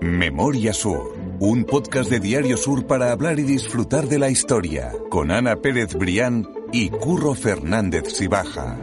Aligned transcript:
Memoria 0.00 0.72
Sur, 0.72 1.14
un 1.40 1.64
podcast 1.64 2.10
de 2.10 2.20
Diario 2.20 2.56
Sur 2.56 2.86
para 2.86 3.12
hablar 3.12 3.38
y 3.38 3.42
disfrutar 3.42 4.06
de 4.06 4.18
la 4.18 4.30
historia, 4.30 4.92
con 5.10 5.30
Ana 5.30 5.56
Pérez 5.56 5.94
Brián 5.94 6.48
y 6.72 6.90
Curro 6.90 7.34
Fernández 7.34 8.12
Sibaja. 8.14 8.78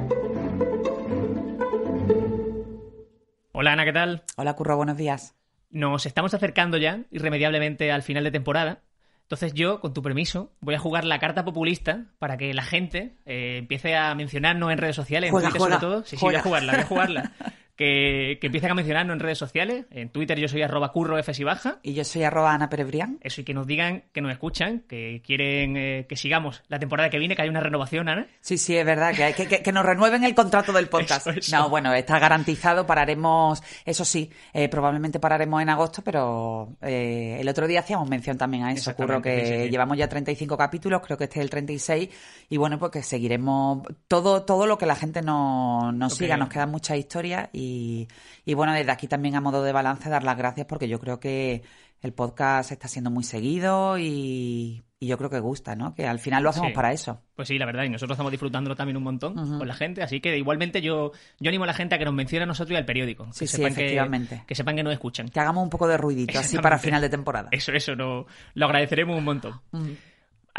Hola 3.52 3.74
Ana, 3.74 3.86
¿qué 3.86 3.94
tal? 3.94 4.24
Hola 4.38 4.56
Curro, 4.56 4.78
buenos 4.78 4.98
días. 4.98 5.36
Nos 5.70 6.06
estamos 6.06 6.34
acercando 6.34 6.78
ya 6.78 7.04
irremediablemente 7.12 7.92
al 7.92 8.04
final 8.04 8.24
de 8.24 8.32
temporada. 8.32 8.84
Entonces 9.24 9.54
yo, 9.54 9.80
con 9.80 9.94
tu 9.94 10.02
permiso, 10.02 10.54
voy 10.60 10.76
a 10.76 10.80
jugar 10.80 11.06
la 11.06 11.20
carta 11.20 11.46
populista 11.46 12.06
para 12.18 12.38
que 12.38 12.54
la 12.54 12.64
gente 12.64 13.18
eh, 13.26 13.58
empiece 13.58 13.96
a 13.96 14.16
mencionarnos 14.16 14.72
en 14.72 14.78
redes 14.78 14.96
sociales, 14.96 15.30
en 15.30 15.36
Twitter 15.36 15.52
juega, 15.52 15.76
sobre 15.76 15.80
todo. 15.80 16.04
Sí, 16.04 16.18
sí, 16.18 16.26
voy 16.26 16.36
a 16.36 16.42
jugarla, 16.42 16.74
voy 16.74 16.82
a 16.82 16.86
jugarla. 16.86 17.32
que, 17.80 18.40
que 18.42 18.48
empiecen 18.48 18.72
a 18.72 18.74
mencionarnos 18.74 19.14
en 19.14 19.22
redes 19.22 19.38
sociales. 19.38 19.86
En 19.90 20.10
Twitter 20.10 20.38
yo 20.38 20.50
soy 20.50 20.62
arroba 20.62 20.92
curro 20.92 21.18
F 21.18 21.34
si 21.34 21.46
baja. 21.46 21.80
Y 21.82 21.94
yo 21.94 22.04
soy 22.04 22.24
arroba 22.24 22.54
Ana 22.54 22.70
Pérez 22.70 22.88
Brián. 22.88 23.20
Eso, 23.22 23.40
y 23.40 23.46
que 23.46 23.54
nos 23.54 23.66
digan, 23.68 24.04
que 24.12 24.20
nos 24.20 24.34
escuchan, 24.34 24.84
que 24.86 25.22
quieren 25.26 25.78
eh, 25.78 26.06
que 26.10 26.18
sigamos 26.18 26.62
la 26.68 26.78
temporada 26.78 27.10
que 27.10 27.18
viene, 27.18 27.38
que 27.38 27.42
hay 27.44 27.48
una 27.48 27.62
renovación, 27.62 28.10
Ana. 28.10 28.28
Sí, 28.42 28.58
sí, 28.58 28.76
es 28.76 28.86
verdad, 28.86 29.16
que, 29.16 29.24
hay 29.24 29.34
que, 29.34 29.48
que, 29.48 29.64
que 29.64 29.72
nos 29.72 29.86
renueven 29.86 30.26
el 30.26 30.36
contrato 30.36 30.74
del 30.74 30.90
podcast. 30.90 31.28
Eso, 31.28 31.40
eso. 31.40 31.56
No, 31.56 31.70
bueno, 31.70 31.94
está 31.94 32.20
garantizado, 32.20 32.86
pararemos, 32.86 33.64
eso 33.86 34.04
sí, 34.04 34.30
eh, 34.52 34.68
probablemente 34.68 35.22
pararemos 35.22 35.62
en 35.62 35.70
agosto, 35.70 36.02
pero 36.04 36.76
eh, 36.82 37.38
el 37.40 37.48
otro 37.48 37.66
día 37.66 37.80
hacíamos 37.80 38.10
mención 38.10 38.38
también 38.38 38.66
a 38.66 38.74
eso, 38.74 38.94
Curro, 38.94 39.22
que 39.22 39.46
sí, 39.46 39.64
sí, 39.64 39.70
llevamos 39.70 39.98
ya 39.98 40.10
35 40.10 40.58
capítulos, 40.58 41.02
creo 41.02 41.18
que 41.18 41.24
este 41.24 41.40
es 41.40 41.44
el 41.46 41.50
36, 41.50 42.10
y 42.50 42.58
bueno, 42.58 42.78
pues 42.78 42.92
que 42.92 43.04
seguiremos 43.04 43.84
todo, 44.10 44.44
todo 44.44 44.68
lo 44.68 44.78
que 44.78 44.86
la 44.86 44.96
gente 44.96 45.22
nos, 45.22 45.94
nos 45.94 46.14
siga, 46.16 46.36
nos 46.36 46.50
quedan 46.50 46.72
muchas 46.72 46.98
historias, 46.98 47.48
y, 47.54 47.69
y 48.46 48.54
bueno, 48.54 48.74
desde 48.74 48.92
aquí 48.92 49.08
también 49.08 49.36
a 49.36 49.42
modo 49.42 49.64
de 49.64 49.72
balance 49.72 50.10
dar 50.10 50.24
las 50.24 50.38
gracias 50.38 50.66
porque 50.68 50.88
yo 50.88 51.00
creo 51.00 51.20
que 51.20 51.64
el 52.02 52.14
podcast 52.14 52.72
está 52.72 52.88
siendo 52.88 53.12
muy 53.12 53.24
seguido 53.26 53.98
y, 53.98 54.84
y 55.00 55.08
yo 55.08 55.18
creo 55.18 55.30
que 55.30 55.40
gusta, 55.40 55.76
¿no? 55.76 55.94
Que 55.94 56.08
al 56.08 56.20
final 56.20 56.44
lo 56.44 56.50
hacemos 56.52 56.70
Sí. 56.70 56.74
para 56.76 56.94
eso. 56.94 57.22
Pues 57.36 57.50
sí, 57.50 57.58
la 57.58 57.66
verdad, 57.66 57.84
y 57.84 57.90
nosotros 57.90 58.16
estamos 58.16 58.32
disfrutándolo 58.32 58.74
también 58.76 58.96
un 58.96 59.04
montón 59.04 59.34
con 59.36 59.68
la 59.68 59.74
gente, 59.74 60.02
así 60.02 60.22
que 60.22 60.38
igualmente 60.38 60.82
yo, 60.82 61.12
yo 61.40 61.50
animo 61.50 61.66
a 61.66 61.68
la 61.68 61.74
gente 61.74 61.96
a 61.96 61.98
que 61.98 62.06
nos 62.06 62.14
mencione 62.14 62.44
a 62.44 62.46
nosotros 62.46 62.74
y 62.74 62.78
al 62.78 62.86
periódico. 62.86 63.26
Sí, 63.34 63.40
que 63.42 63.48
sí, 63.48 63.58
sepan 63.58 63.76
que- 63.76 63.82
efectivamente. 63.82 64.44
Que, 64.48 64.56
sepan 64.56 64.76
que 64.78 64.84
nos 64.84 64.94
escuchan. 64.94 65.28
Que 65.28 65.40
hagamos 65.42 65.62
un 65.64 65.70
poco 65.70 65.88
de 65.90 65.98
ruidito 65.98 66.40
así 66.40 66.58
para 66.58 66.78
final 66.80 67.02
de 67.02 67.10
temporada. 67.10 67.50
Eso, 67.52 67.74
eso, 67.74 67.96
no, 67.96 68.26
lo 68.54 68.66
agradeceremos 68.66 69.18
un 69.18 69.26
montón. 69.26 69.60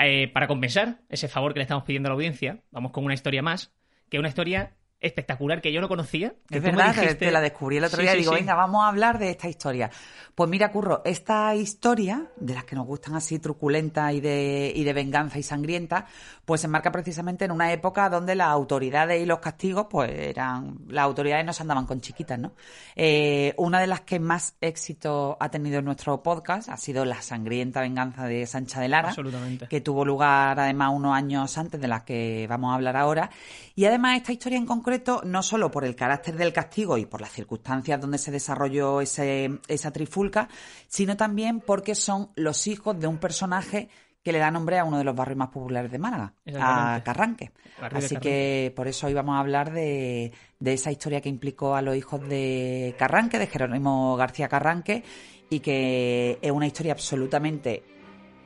Eh, 0.03 0.29
para 0.33 0.47
compensar 0.47 1.01
ese 1.09 1.29
favor 1.29 1.53
que 1.53 1.59
le 1.59 1.65
estamos 1.65 1.85
pidiendo 1.85 2.09
a 2.09 2.11
la 2.11 2.15
audiencia, 2.15 2.61
vamos 2.71 2.93
con 2.93 3.05
una 3.05 3.15
historia 3.15 3.43
más, 3.43 3.73
que 4.09 4.17
es 4.17 4.19
una 4.19 4.29
historia 4.29 4.75
espectacular 5.01 5.61
que 5.61 5.73
yo 5.73 5.81
no 5.81 5.89
conocía. 5.89 6.35
que 6.49 6.59
Es 6.59 6.63
verdad, 6.63 6.95
que 6.95 7.01
dijiste- 7.03 7.27
te 7.27 7.31
la 7.33 7.41
descubrí 7.41 7.79
el 7.79 7.85
otro 7.85 7.97
Sí, 7.99 8.03
día. 8.03 8.13
sí, 8.13 8.19
Digo, 8.19 8.33
sí. 8.33 8.39
venga, 8.41 8.55
vamos 8.55 8.85
a 8.85 8.89
hablar 8.89 9.19
de 9.19 9.31
esta 9.31 9.49
historia. 9.49 9.91
Pues 10.35 10.49
mira, 10.49 10.71
Curro, 10.73 11.03
esta 11.05 11.55
historia, 11.57 12.31
de 12.37 12.55
las 12.55 12.65
que 12.65 12.77
nos 12.77 12.87
gustan 12.87 13.15
así 13.15 13.39
truculenta 13.39 14.13
y 14.13 14.21
de, 14.21 14.73
y 14.75 14.85
de 14.85 14.93
venganza 14.93 15.39
y 15.39 15.43
sangrienta, 15.43 16.07
pues 16.51 16.63
se 16.63 16.67
enmarca 16.67 16.91
precisamente 16.91 17.45
en 17.45 17.53
una 17.53 17.73
época 17.73 18.11
donde 18.11 18.35
las 18.35 18.49
autoridades 18.49 19.23
y 19.23 19.25
los 19.25 19.39
castigos, 19.39 19.87
pues 19.89 20.11
eran, 20.11 20.79
las 20.89 21.05
autoridades 21.05 21.47
no 21.47 21.53
se 21.53 21.63
andaban 21.63 21.87
con 21.87 22.01
chiquitas, 22.01 22.41
¿no? 22.41 22.55
Eh, 22.97 23.55
una 23.57 23.79
de 23.79 23.87
las 23.87 24.01
que 24.01 24.19
más 24.19 24.57
éxito 24.61 25.37
ha 25.39 25.49
tenido 25.49 25.79
en 25.79 25.85
nuestro 25.85 26.25
podcast 26.25 26.69
ha 26.69 26.77
sido 26.77 27.05
la 27.05 27.23
sangrienta 27.23 27.83
venganza 27.83 28.27
de 28.27 28.49
Sancha 28.49 28.81
de 28.81 28.89
Lara. 28.89 29.11
Absolutamente. 29.11 29.69
que 29.69 29.81
tuvo 29.81 30.05
lugar 30.05 30.59
además 30.59 30.91
unos 30.93 31.15
años 31.15 31.57
antes 31.57 31.81
de 31.81 31.87
la 31.87 32.05
que 32.05 32.49
vamos 32.49 32.73
a 32.73 32.75
hablar 32.75 32.97
ahora. 32.97 33.31
Y 33.77 33.85
además 33.85 34.17
esta 34.17 34.33
historia 34.33 34.59
en 34.59 34.67
concreto, 34.67 35.23
no 35.25 35.45
solo 35.45 35.71
por 35.71 35.85
el 35.85 35.95
carácter 35.95 36.37
del 36.37 36.53
castigo 36.53 36.99
y 36.99 37.07
por 37.07 37.21
las 37.21 37.31
circunstancias 37.31 38.01
donde 38.01 38.19
se 38.19 38.33
desarrolló 38.33 39.01
ese, 39.01 39.61
esa 39.69 39.93
trifulca, 39.93 40.49
sino 40.89 41.17
también 41.17 41.61
porque 41.61 41.95
son 41.95 42.31
los 42.35 42.67
hijos 42.67 42.99
de 42.99 43.07
un 43.07 43.19
personaje 43.19 43.89
que 44.23 44.33
le 44.33 44.39
da 44.39 44.51
nombre 44.51 44.79
a 44.79 44.85
uno 44.85 44.99
de 44.99 45.05
los 45.05 45.17
barrios 45.17 45.39
más 45.39 45.49
populares 45.49 45.91
de 45.91 45.99
Málaga, 45.99 46.35
a. 46.59 47.01
Carranque. 47.05 47.53
Así 47.81 47.81
Carranque. 47.81 48.19
que 48.21 48.73
por 48.77 48.87
eso 48.89 49.07
hoy 49.07 49.15
vamos 49.15 49.37
a 49.37 49.41
hablar 49.41 49.73
de, 49.73 50.33
de 50.59 50.73
esa 50.73 50.91
historia 50.91 51.21
que 51.21 51.29
implicó 51.29 51.75
a 51.75 51.83
los 51.83 51.97
hijos 51.97 52.21
de 52.29 52.95
Carranque, 52.99 53.39
de 53.39 53.47
Jerónimo 53.47 54.17
García 54.17 54.49
Carranque, 54.49 55.03
y 55.49 55.61
que 55.61 56.39
es 56.43 56.51
una 56.51 56.67
historia 56.67 56.93
absolutamente 56.93 57.83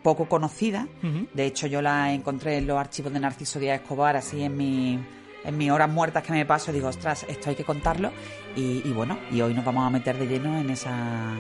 poco 0.03 0.28
conocida. 0.28 0.87
De 1.32 1.47
hecho, 1.47 1.66
yo 1.66 1.81
la 1.82 2.12
encontré 2.12 2.59
en 2.59 2.66
los 2.66 2.78
archivos 2.78 3.12
de 3.12 3.20
Narciso 3.20 3.59
Díaz 3.59 3.81
Escobar, 3.81 4.16
así 4.16 4.43
en 4.43 4.56
mi 4.56 5.00
en 5.44 5.59
mis 5.59 5.70
horas 5.70 5.91
muertas 5.91 6.22
que 6.22 6.32
me 6.32 6.47
paso, 6.47 6.72
digo, 6.72 6.88
ostras, 6.88 7.26
esto 7.28 7.50
hay 7.50 7.56
que 7.56 7.65
contarlo. 7.65 8.10
Y, 8.56 8.81
y 8.88 8.93
bueno, 8.93 9.19
y 9.31 9.41
hoy 9.43 9.53
nos 9.54 9.65
vamos 9.65 9.87
a 9.87 9.91
meter 9.91 10.19
de 10.19 10.26
lleno 10.26 10.59
en 10.59 10.70
esa, 10.70 11.34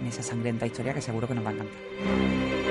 en 0.00 0.06
esa 0.06 0.22
sangrienta 0.22 0.66
historia 0.66 0.94
que 0.94 1.00
seguro 1.00 1.26
que 1.26 1.34
nos 1.34 1.44
va 1.44 1.50
a 1.50 1.52
encantar. 1.54 2.67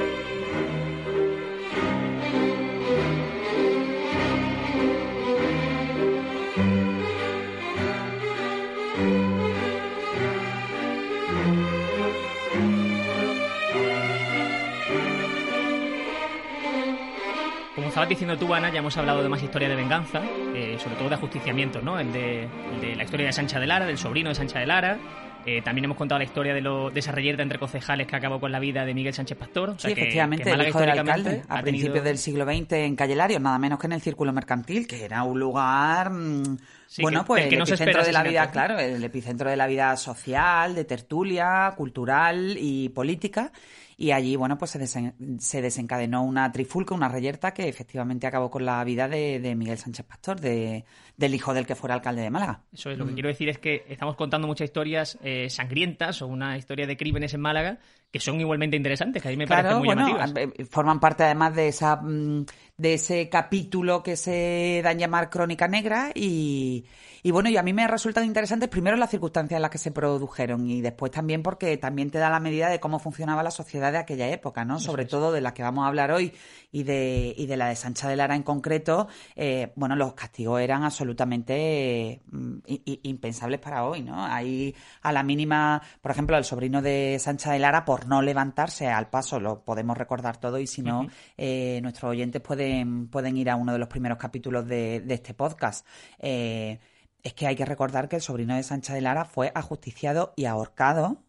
Estabas 17.97 18.09
diciendo 18.09 18.38
tú, 18.38 18.53
Ana, 18.53 18.72
ya 18.72 18.78
hemos 18.78 18.96
hablado 18.96 19.24
de 19.24 19.30
más 19.30 19.41
historias 19.41 19.72
de 19.72 19.75
venganza, 19.75 20.22
eh, 20.53 20.78
sobre 20.80 20.96
todo 20.97 21.09
de 21.09 21.16
ajusticiamientos, 21.16 21.81
¿no? 21.84 22.00
El 22.00 22.13
de, 22.13 22.44
el 22.44 22.80
de 22.81 22.96
la 22.96 23.03
historia 23.03 23.25
de 23.25 23.34
Sancha 23.34 23.59
de 23.59 23.66
Lara, 23.66 23.88
del 23.88 23.97
sobrino 23.97 24.30
de 24.30 24.35
Sancha 24.35 24.59
de 24.59 24.68
Lara. 24.68 25.00
Eh, 25.47 25.63
también 25.63 25.85
hemos 25.85 25.97
contado 25.97 26.19
la 26.19 26.25
historia 26.25 26.53
de, 26.53 26.62
lo, 26.62 26.91
de 26.91 27.00
esa 27.00 27.12
reyerta 27.12 27.41
entre 27.41 27.57
concejales 27.57 28.06
que 28.06 28.16
acabó 28.16 28.40
con 28.40 28.52
la 28.52 28.59
vida 28.59 28.86
de 28.86 28.94
Miguel 28.94 29.16
Sánchez 29.16 29.36
Pastor. 29.36 29.69
O 29.72 29.80
sea 29.80 29.90
Sí, 29.90 29.96
que- 29.96 30.02
efectivamente, 30.02 30.44
que 30.44 30.52
el 30.52 30.68
hijo 30.68 30.80
del 30.80 30.90
alcalde, 30.91 31.41
a 31.47 31.56
tenido- 31.56 31.63
principios 31.63 32.03
del 32.03 32.18
siglo 32.19 32.46
XX 32.46 32.72
en 32.74 32.96
Calle 32.96 33.16
Larios, 33.16 33.41
nada 33.41 33.57
menos 33.57 33.80
que 33.80 33.88
en 33.88 33.94
el 33.94 34.02
Círculo 34.02 34.31
Mercantil, 34.31 34.86
que 34.86 35.03
era 35.03 35.24
un 35.24 35.40
lugar, 35.40 36.12
mm, 36.12 36.57
Sí, 36.86 37.02
bueno, 37.02 37.25
pues 37.25 37.41
del 37.46 37.50
que 37.50 37.56
el 37.56 37.62
epicentro 37.63 38.03
de 38.03 38.12
la 38.13 38.22
vida, 38.24 38.52
claro, 38.52 38.78
el 38.78 39.03
epicentro 39.03 39.50
de 39.50 39.56
la 39.57 39.66
vida 39.66 39.97
social, 39.97 40.75
de 40.75 40.84
tertulia, 40.86 41.74
cultural 41.75 42.57
y 42.59 42.90
política. 42.90 43.52
Y 44.00 44.12
allí, 44.12 44.35
bueno, 44.35 44.59
pues 44.59 44.69
se, 44.72 44.80
desen- 44.80 45.40
se 45.40 45.59
desencadenó 45.62 46.24
una 46.24 46.52
trifulca, 46.52 46.94
una 46.94 47.09
reyerta 47.09 47.52
que 47.52 47.68
efectivamente 47.68 48.28
acabó 48.28 48.52
con 48.52 48.63
la 48.63 48.84
vida 48.84 49.08
de, 49.08 49.40
de 49.40 49.56
Miguel 49.56 49.80
Sánchez 49.80 50.06
Pastor, 50.06 50.40
de, 50.40 50.85
del 51.18 51.34
hijo 51.34 51.52
del 51.56 51.66
que 51.66 51.74
fuera 51.74 51.96
alcalde 51.96 52.22
de 52.22 52.30
Málaga. 52.30 52.62
Eso 52.72 52.91
es, 52.91 52.97
lo 53.00 53.07
que 53.07 53.13
quiero 53.16 53.30
decir 53.30 53.50
es 53.50 53.57
que 53.57 53.84
estamos 53.90 54.16
contando 54.16 54.46
muchas 54.47 54.66
historias 54.66 55.18
eh, 55.24 55.50
sangrientas 55.50 56.22
o 56.22 56.28
una 56.28 56.57
historia 56.59 56.86
de 56.86 56.96
crímenes 56.96 57.34
en 57.34 57.41
Málaga 57.41 57.80
que 58.12 58.19
son 58.19 58.40
igualmente 58.40 58.78
interesantes, 58.78 59.22
que 59.22 59.28
a 59.30 59.31
mí 59.31 59.38
me 59.38 59.47
parecen 59.47 59.80
muy 59.80 59.88
bueno, 59.88 60.07
llamativas. 60.07 60.53
eh, 60.59 60.66
forman 60.66 61.00
parte 61.00 61.24
además 61.24 61.56
de 61.56 61.68
esa 61.68 61.96
mm, 61.97 62.46
de 62.78 62.94
ese 62.94 63.28
capítulo 63.28 64.04
que 64.04 64.16
se 64.16 64.82
da 64.84 64.92
en 64.92 65.00
llamar 65.00 65.32
Crónica 65.32 65.68
Negra 65.68 66.12
y, 66.14 66.86
y 67.24 67.32
bueno, 67.32 67.50
y 67.50 67.58
a 67.58 67.64
mí 67.64 67.74
me 67.74 67.88
resultan 67.88 68.24
interesantes 68.24 68.70
primero 68.70 68.96
las 68.98 69.10
circunstancias 69.10 69.58
en 69.58 69.64
las 69.64 69.72
que 69.72 69.80
se 69.80 69.90
produjeron 69.90 70.70
y 70.70 70.82
después 70.82 71.12
también 71.12 71.42
porque 71.42 71.76
también 71.78 72.12
te 72.12 72.20
da 72.20 72.30
la 72.30 72.40
medida 72.40 72.70
de 72.70 72.80
cómo 72.80 73.00
funcionaba 73.00 73.42
la 73.42 73.50
sociedad 73.50 73.92
de 73.92 73.98
aquella 73.98 74.30
época, 74.30 74.64
¿no? 74.64 74.80
Sobre 74.80 75.06
todo 75.06 75.32
de 75.32 75.42
la 75.42 75.56
que 75.56 75.64
vamos 75.64 75.86
a 75.86 75.88
hablar 75.88 76.12
hoy 76.12 76.34
y 76.78 76.84
de, 76.84 77.34
y 77.36 77.48
de 77.48 77.58
la 77.58 77.70
de 77.70 77.76
Sancha 77.76 78.08
de 78.08 78.16
Lara 78.16 78.36
en 78.36 78.44
concreto, 78.44 79.08
eh, 79.36 79.74
bueno, 79.76 79.96
los 79.96 80.14
castigos 80.14 80.62
eran 80.62 80.84
absolutamente 80.84 82.22
mm, 82.30 82.58
impensables 83.02 83.60
para 83.60 83.84
hoy, 83.84 84.04
¿no? 84.04 84.24
Ahí 84.24 84.76
a 85.02 85.12
la 85.12 85.24
mínima, 85.24 85.82
por 86.02 86.12
ejemplo, 86.12 86.36
al 86.36 86.46
sobrino 86.46 86.84
de 86.84 87.18
Sancha 87.20 87.52
de 87.52 87.58
Lara 87.58 87.84
por 87.84 88.08
no 88.08 88.22
levantarse 88.22 88.86
al 88.88 89.10
paso, 89.10 89.40
lo 89.40 89.64
podemos 89.66 89.98
recordar 89.98 90.38
todo 90.38 90.60
y 90.60 90.68
si 90.68 90.84
no, 90.84 91.08
eh, 91.36 91.80
nuestros 91.82 92.12
oyentes 92.12 92.44
pueden, 92.44 93.08
pueden 93.08 93.38
ir 93.38 93.50
a 93.50 93.56
uno 93.56 93.74
de 93.74 93.80
los 93.80 93.88
primeros 93.88 94.20
capítulos 94.20 94.68
de, 94.68 95.02
de 95.02 95.14
este 95.16 95.34
podcast. 95.34 95.84
Eh, 96.20 96.80
es 97.24 97.34
que 97.34 97.48
hay 97.48 97.56
que 97.56 97.66
recordar 97.66 98.08
que 98.08 98.18
el 98.18 98.22
sobrino 98.22 98.56
de 98.56 98.62
Sancha 98.62 98.94
de 98.94 99.02
Lara 99.02 99.26
fue 99.26 99.52
ajusticiado 99.56 100.34
y 100.36 100.46
ahorcado 100.46 101.24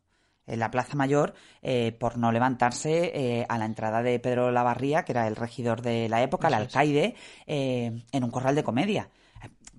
en 0.48 0.58
la 0.58 0.70
Plaza 0.70 0.96
Mayor 0.96 1.34
eh, 1.62 1.92
por 1.98 2.18
no 2.18 2.32
levantarse 2.32 3.12
eh, 3.14 3.46
a 3.48 3.58
la 3.58 3.64
entrada 3.66 4.02
de 4.02 4.18
Pedro 4.18 4.50
Lavarría, 4.50 5.04
que 5.04 5.12
era 5.12 5.28
el 5.28 5.36
regidor 5.36 5.82
de 5.82 6.08
la 6.08 6.22
época, 6.22 6.48
el 6.48 6.54
alcaide, 6.54 7.14
eh, 7.46 8.02
en 8.12 8.24
un 8.24 8.30
corral 8.30 8.54
de 8.54 8.64
comedia. 8.64 9.08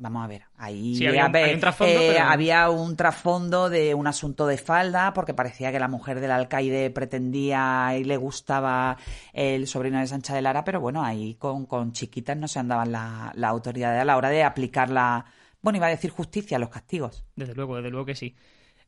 Vamos 0.01 0.24
a 0.24 0.27
ver, 0.27 0.44
ahí 0.57 0.95
Sí, 0.95 1.06
había 1.07 1.25
un- 1.25 1.36
había, 1.36 1.45
hay 1.48 1.54
un 1.56 1.60
trasfondo, 1.60 2.00
eh, 2.00 2.06
pero- 2.07 2.24
había 2.30 2.69
un 2.69 2.95
trasfondo 2.95 3.69
de 3.69 3.94
un 3.94 4.07
asunto 4.07 4.48
de 4.48 4.57
falda, 4.57 5.12
porque 5.13 5.33
parecía 5.33 5.74
que 5.74 5.80
la 5.80 5.89
mujer 5.89 6.21
del 6.21 6.31
alcaide 6.31 6.89
pretendía 6.89 7.94
y 7.98 8.06
le 8.06 8.16
gustaba 8.16 8.95
el 9.33 9.68
sobrino 9.68 10.00
de 10.00 10.07
Sancha 10.07 10.33
de 10.33 10.42
Lara, 10.42 10.63
pero 10.63 10.80
bueno, 10.80 11.04
ahí 11.04 11.36
con, 11.36 11.66
con 11.66 11.92
chiquitas 11.92 12.38
no 12.38 12.48
se 12.48 12.60
andaban 12.60 12.94
las 12.94 13.36
la 13.36 13.50
autoridades 13.50 14.01
a 14.01 14.06
la 14.06 14.16
hora 14.16 14.30
de 14.30 14.44
aplicar 14.44 14.89
la, 14.89 15.25
bueno, 15.62 15.75
iba 15.75 15.88
a 15.88 15.89
decir 15.89 16.12
justicia, 16.12 16.57
los 16.60 16.69
castigos. 16.69 17.25
Desde 17.36 17.54
luego, 17.54 17.75
desde 17.75 17.89
luego 17.89 18.06
que 18.06 18.16
sí. 18.16 18.36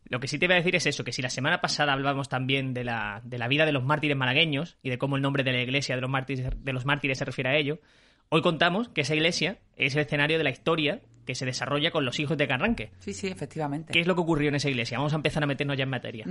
Lo 0.05 0.19
que 0.19 0.27
sí 0.27 0.37
te 0.37 0.47
voy 0.47 0.55
a 0.55 0.57
decir 0.57 0.75
es 0.75 0.85
eso, 0.85 1.03
que 1.03 1.13
si 1.13 1.21
la 1.21 1.29
semana 1.29 1.61
pasada 1.61 1.93
hablábamos 1.93 2.29
también 2.29 2.73
de 2.73 2.83
la, 2.83 3.21
de 3.23 3.37
la 3.37 3.47
vida 3.47 3.65
de 3.65 3.71
los 3.71 3.83
mártires 3.83 4.17
malagueños 4.17 4.77
y 4.83 4.89
de 4.89 4.97
cómo 4.97 5.15
el 5.15 5.21
nombre 5.21 5.43
de 5.43 5.53
la 5.53 5.61
iglesia 5.61 5.95
de 5.95 6.01
los 6.01 6.09
mártires, 6.09 6.49
de 6.55 6.73
los 6.73 6.85
mártires 6.85 7.17
se 7.17 7.25
refiere 7.25 7.49
a 7.49 7.55
ello, 7.55 7.79
hoy 8.29 8.41
contamos 8.41 8.89
que 8.89 9.01
esa 9.01 9.15
iglesia 9.15 9.59
es 9.75 9.95
el 9.95 10.01
escenario 10.01 10.37
de 10.37 10.43
la 10.43 10.49
historia 10.49 11.01
que 11.25 11.35
se 11.35 11.45
desarrolla 11.45 11.91
con 11.91 12.03
los 12.03 12.19
hijos 12.19 12.37
de 12.37 12.47
Carranque. 12.47 12.91
Sí, 12.99 13.13
sí, 13.13 13.27
efectivamente. 13.27 13.93
¿Qué 13.93 14.01
es 14.01 14.07
lo 14.07 14.15
que 14.15 14.21
ocurrió 14.21 14.49
en 14.49 14.55
esa 14.55 14.69
iglesia? 14.69 14.97
Vamos 14.97 15.13
a 15.13 15.17
empezar 15.17 15.43
a 15.43 15.45
meternos 15.45 15.77
ya 15.77 15.83
en 15.83 15.89
materia. 15.89 16.25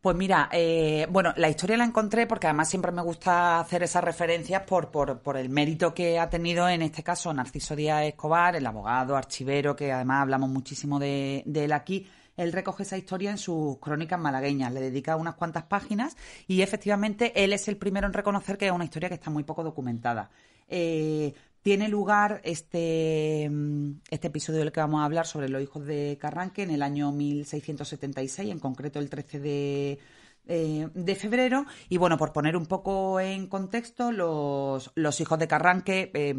Pues 0.00 0.16
mira, 0.16 0.48
eh, 0.52 1.06
bueno, 1.08 1.32
la 1.36 1.48
historia 1.48 1.76
la 1.76 1.84
encontré 1.84 2.26
porque 2.26 2.48
además 2.48 2.68
siempre 2.68 2.92
me 2.92 3.02
gusta 3.02 3.60
hacer 3.60 3.82
esas 3.82 4.02
referencias 4.02 4.62
por, 4.62 4.90
por, 4.90 5.20
por 5.20 5.36
el 5.36 5.48
mérito 5.48 5.94
que 5.94 6.18
ha 6.18 6.28
tenido 6.28 6.68
en 6.68 6.82
este 6.82 7.02
caso 7.02 7.32
Narciso 7.32 7.76
Díaz 7.76 8.04
Escobar, 8.04 8.56
el 8.56 8.66
abogado, 8.66 9.16
archivero, 9.16 9.76
que 9.76 9.92
además 9.92 10.22
hablamos 10.22 10.50
muchísimo 10.50 10.98
de, 10.98 11.42
de 11.46 11.64
él 11.64 11.72
aquí 11.72 12.06
él 12.42 12.52
recoge 12.52 12.82
esa 12.82 12.98
historia 12.98 13.30
en 13.30 13.38
sus 13.38 13.78
crónicas 13.78 14.18
malagueñas, 14.18 14.72
le 14.72 14.80
dedica 14.80 15.16
unas 15.16 15.34
cuantas 15.34 15.64
páginas 15.64 16.16
y 16.46 16.62
efectivamente 16.62 17.44
él 17.44 17.52
es 17.52 17.68
el 17.68 17.76
primero 17.76 18.06
en 18.06 18.12
reconocer 18.12 18.58
que 18.58 18.66
es 18.66 18.72
una 18.72 18.84
historia 18.84 19.08
que 19.08 19.14
está 19.14 19.30
muy 19.30 19.44
poco 19.44 19.62
documentada. 19.62 20.30
Eh, 20.68 21.34
tiene 21.62 21.88
lugar 21.88 22.40
este, 22.44 23.48
mm, 23.50 24.00
este 24.10 24.28
episodio 24.28 24.60
del 24.60 24.72
que 24.72 24.80
vamos 24.80 25.00
a 25.00 25.04
hablar 25.04 25.26
sobre 25.26 25.48
los 25.48 25.62
hijos 25.62 25.84
de 25.86 26.18
Carranque 26.20 26.62
en 26.62 26.70
el 26.70 26.82
año 26.82 27.12
1676, 27.12 28.50
en 28.50 28.58
concreto 28.58 28.98
el 28.98 29.08
13 29.08 29.38
de, 29.38 29.98
eh, 30.48 30.88
de 30.92 31.14
febrero. 31.14 31.66
Y 31.88 31.98
bueno, 31.98 32.18
por 32.18 32.32
poner 32.32 32.56
un 32.56 32.66
poco 32.66 33.20
en 33.20 33.46
contexto, 33.46 34.10
los, 34.10 34.90
los 34.96 35.20
hijos 35.20 35.38
de 35.38 35.46
Carranque, 35.46 36.10
eh, 36.14 36.34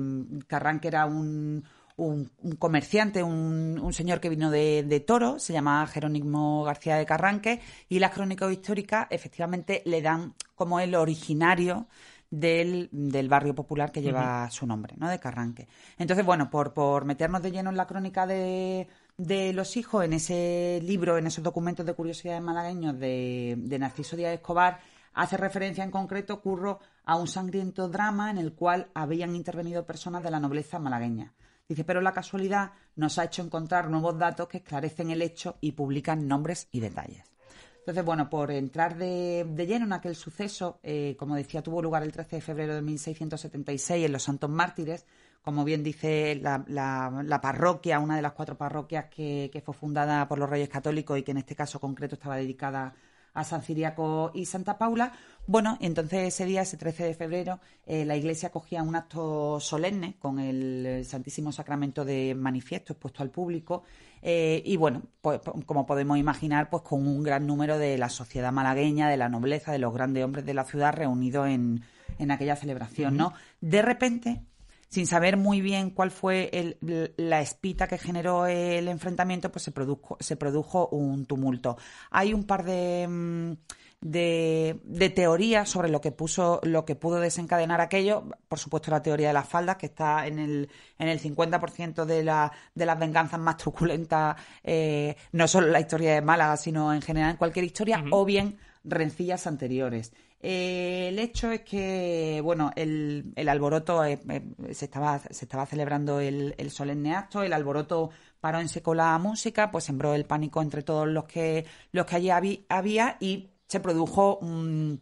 Carranque 0.47 0.89
era 0.89 1.05
un, 1.05 1.63
un, 1.97 2.31
comerciante, 2.59 3.23
un, 3.23 3.79
un, 3.81 3.93
señor 3.93 4.19
que 4.19 4.29
vino 4.29 4.49
de, 4.49 4.83
de, 4.83 4.99
Toro, 4.99 5.39
se 5.39 5.53
llama 5.53 5.85
Jerónimo 5.87 6.63
García 6.63 6.95
de 6.95 7.05
Carranque, 7.05 7.61
y 7.89 7.99
las 7.99 8.11
crónicas 8.11 8.51
históricas 8.51 9.07
efectivamente 9.09 9.81
le 9.85 10.01
dan 10.01 10.33
como 10.55 10.79
el 10.79 10.95
originario 10.95 11.87
del, 12.29 12.89
del 12.91 13.29
barrio 13.29 13.53
popular 13.53 13.91
que 13.91 14.01
lleva 14.01 14.49
su 14.49 14.65
nombre, 14.65 14.95
¿no? 14.97 15.07
De 15.07 15.19
Carranque. 15.19 15.67
Entonces, 15.99 16.25
bueno, 16.25 16.49
por, 16.49 16.73
por 16.73 17.05
meternos 17.05 17.43
de 17.43 17.51
lleno 17.51 17.69
en 17.69 17.77
la 17.77 17.85
crónica 17.85 18.25
de, 18.25 18.87
de 19.17 19.53
los 19.53 19.77
hijos, 19.77 20.03
en 20.03 20.13
ese 20.13 20.79
libro, 20.83 21.17
en 21.17 21.27
esos 21.27 21.43
documentos 21.43 21.85
de 21.85 21.93
curiosidades 21.93 22.41
malagueños 22.41 22.97
de, 22.97 23.55
de 23.57 23.79
Narciso 23.79 24.15
Díaz 24.15 24.33
Escobar, 24.33 24.79
hace 25.13 25.37
referencia 25.37 25.83
en 25.83 25.91
concreto, 25.91 26.41
Curro, 26.41 26.79
a 27.05 27.17
un 27.17 27.27
sangriento 27.27 27.87
drama 27.87 28.31
en 28.31 28.39
el 28.39 28.53
cual 28.53 28.89
habían 28.95 29.35
intervenido 29.35 29.85
personas 29.85 30.23
de 30.23 30.31
la 30.31 30.39
nobleza 30.39 30.79
malagueña. 30.79 31.33
Dice, 31.67 31.83
pero 31.83 32.01
la 32.01 32.11
casualidad 32.11 32.71
nos 32.95 33.17
ha 33.17 33.25
hecho 33.25 33.41
encontrar 33.41 33.89
nuevos 33.89 34.17
datos 34.17 34.47
que 34.47 34.57
esclarecen 34.57 35.11
el 35.11 35.21
hecho 35.21 35.57
y 35.61 35.71
publican 35.71 36.27
nombres 36.27 36.67
y 36.71 36.79
detalles. 36.79 37.33
Entonces, 37.79 38.05
bueno, 38.05 38.29
por 38.29 38.49
entrar 38.51 38.97
de, 38.97 39.45
lleno 39.67 39.85
en 39.85 39.93
aquel 39.93 40.15
suceso, 40.15 40.79
eh, 40.83 41.17
como 41.19 41.35
decía, 41.35 41.61
tuvo 41.61 41.81
lugar 41.81 42.03
el 42.03 42.13
13 42.13 42.37
de 42.37 42.41
febrero 42.41 42.75
de 42.75 42.81
1676 42.81 44.05
en 44.05 44.11
los 44.11 44.23
Santos 44.23 44.49
Mártires, 44.49 45.05
como 45.41 45.65
bien 45.65 45.83
dice 45.83 46.35
la, 46.35 47.39
parroquia, 47.41 47.99
una 47.99 48.15
de 48.15 48.21
las 48.21 48.31
cuatro 48.31 48.57
parroquias 48.57 49.07
que, 49.09 49.49
que, 49.51 49.59
fue 49.59 49.73
fundada 49.73 50.25
por 50.29 50.39
los 50.39 50.49
Reyes 50.49 50.69
Católicos 50.69 51.19
y 51.19 51.23
que 51.23 51.31
en 51.31 51.39
este 51.39 51.55
caso 51.55 51.81
concreto 51.81 52.15
estaba 52.15 52.37
dedicada 52.37 52.93
a 53.33 53.43
San 53.43 53.61
Ciriaco 53.61 54.31
y 54.33 54.45
Santa 54.45 54.77
Paula. 54.77 55.13
Bueno, 55.45 55.77
entonces 55.81 56.27
ese 56.33 56.45
día, 56.45 56.61
ese 56.61 56.77
13 56.77 57.03
de 57.03 57.13
febrero, 57.15 57.59
eh, 57.85 58.05
la 58.05 58.15
iglesia 58.15 58.47
acogía 58.47 58.81
un 58.81 58.95
acto 58.95 59.59
solemne 59.59 60.15
con 60.19 60.39
el 60.39 61.03
Santísimo 61.05 61.51
Sacramento 61.51 62.05
de 62.05 62.33
manifiesto 62.35 62.93
expuesto 62.93 63.23
al 63.23 63.29
público. 63.29 63.83
Eh, 64.21 64.61
y 64.65 64.77
bueno, 64.77 65.01
pues, 65.21 65.41
como 65.65 65.85
podemos 65.85 66.17
imaginar, 66.17 66.69
pues 66.69 66.83
con 66.83 67.05
un 67.05 67.23
gran 67.23 67.45
número 67.45 67.77
de 67.77 67.97
la 67.97 68.07
sociedad 68.07 68.53
malagueña, 68.53 69.09
de 69.09 69.17
la 69.17 69.27
nobleza, 69.27 69.73
de 69.73 69.79
los 69.79 69.93
grandes 69.93 70.23
hombres 70.23 70.45
de 70.45 70.53
la 70.53 70.63
ciudad 70.63 70.93
reunidos 70.93 71.47
en, 71.47 71.83
en 72.19 72.31
aquella 72.31 72.55
celebración, 72.55 73.17
¿no? 73.17 73.33
De 73.59 73.81
repente, 73.81 74.43
sin 74.93 75.07
saber 75.07 75.37
muy 75.37 75.59
bien 75.59 75.89
cuál 75.89 76.11
fue 76.11 76.77
la 77.17 77.41
espita 77.41 77.87
que 77.87 77.97
generó 77.97 78.45
el 78.45 78.87
enfrentamiento, 78.87 79.51
pues 79.51 79.63
se 79.63 79.71
produjo, 79.71 80.17
se 80.19 80.35
produjo 80.35 80.87
un 80.89 81.25
tumulto. 81.25 81.77
Hay 82.11 82.31
un 82.31 82.43
par 82.43 82.63
de, 82.63 83.07
mm, 83.09 83.53
de, 84.01 85.11
teorías 85.15 85.67
sobre 85.67 85.89
lo 85.89 85.99
que 85.99 86.11
puso, 86.11 86.59
lo 86.61 86.85
que 86.85 86.93
pudo 86.93 87.19
desencadenar 87.19 87.81
aquello. 87.81 88.25
Por 88.47 88.59
supuesto, 88.59 88.91
la 88.91 89.01
teoría 89.01 89.29
de 89.29 89.33
las 89.33 89.49
faldas, 89.49 89.77
que 89.77 89.87
está 89.87 90.27
en 90.27 90.37
el, 90.37 90.69
en 90.99 91.07
el 91.07 91.19
50% 91.19 92.05
de, 92.05 92.23
la, 92.23 92.51
de 92.75 92.85
las 92.85 92.99
venganzas 92.99 93.39
más 93.39 93.57
truculentas, 93.57 94.35
eh, 94.63 95.15
no 95.31 95.47
solo 95.47 95.65
en 95.65 95.73
la 95.73 95.79
historia 95.79 96.13
de 96.13 96.21
Málaga, 96.21 96.55
sino 96.55 96.93
en 96.93 97.01
general 97.01 97.31
en 97.31 97.37
cualquier 97.37 97.65
historia, 97.65 98.03
o 98.11 98.25
bien 98.25 98.59
rencillas 98.83 99.47
anteriores. 99.47 100.13
Eh, 100.45 101.07
el 101.07 101.19
hecho 101.19 101.51
es 101.51 101.61
que, 101.61 102.41
bueno, 102.43 102.71
el, 102.75 103.31
el 103.37 103.47
alboroto 103.47 104.03
eh, 104.03 104.19
eh, 104.27 104.41
se, 104.73 104.85
estaba, 104.85 105.17
se 105.19 105.45
estaba 105.45 105.65
celebrando 105.65 106.19
el, 106.19 106.53
el, 106.57 106.69
solemne 106.69 107.15
acto, 107.15 107.43
el 107.43 107.53
alboroto 107.53 108.09
paró 108.41 108.59
en 108.59 108.67
seco 108.67 108.93
la 108.93 109.17
música, 109.19 109.71
pues 109.71 109.85
sembró 109.85 110.13
el 110.13 110.25
pánico 110.25 110.61
entre 110.61 110.83
todos 110.83 111.07
los 111.07 111.23
que, 111.23 111.65
los 111.93 112.05
que 112.05 112.15
allí 112.17 112.65
había 112.67 113.15
y 113.21 113.51
se 113.67 113.79
produjo 113.79 114.37
un 114.39 114.99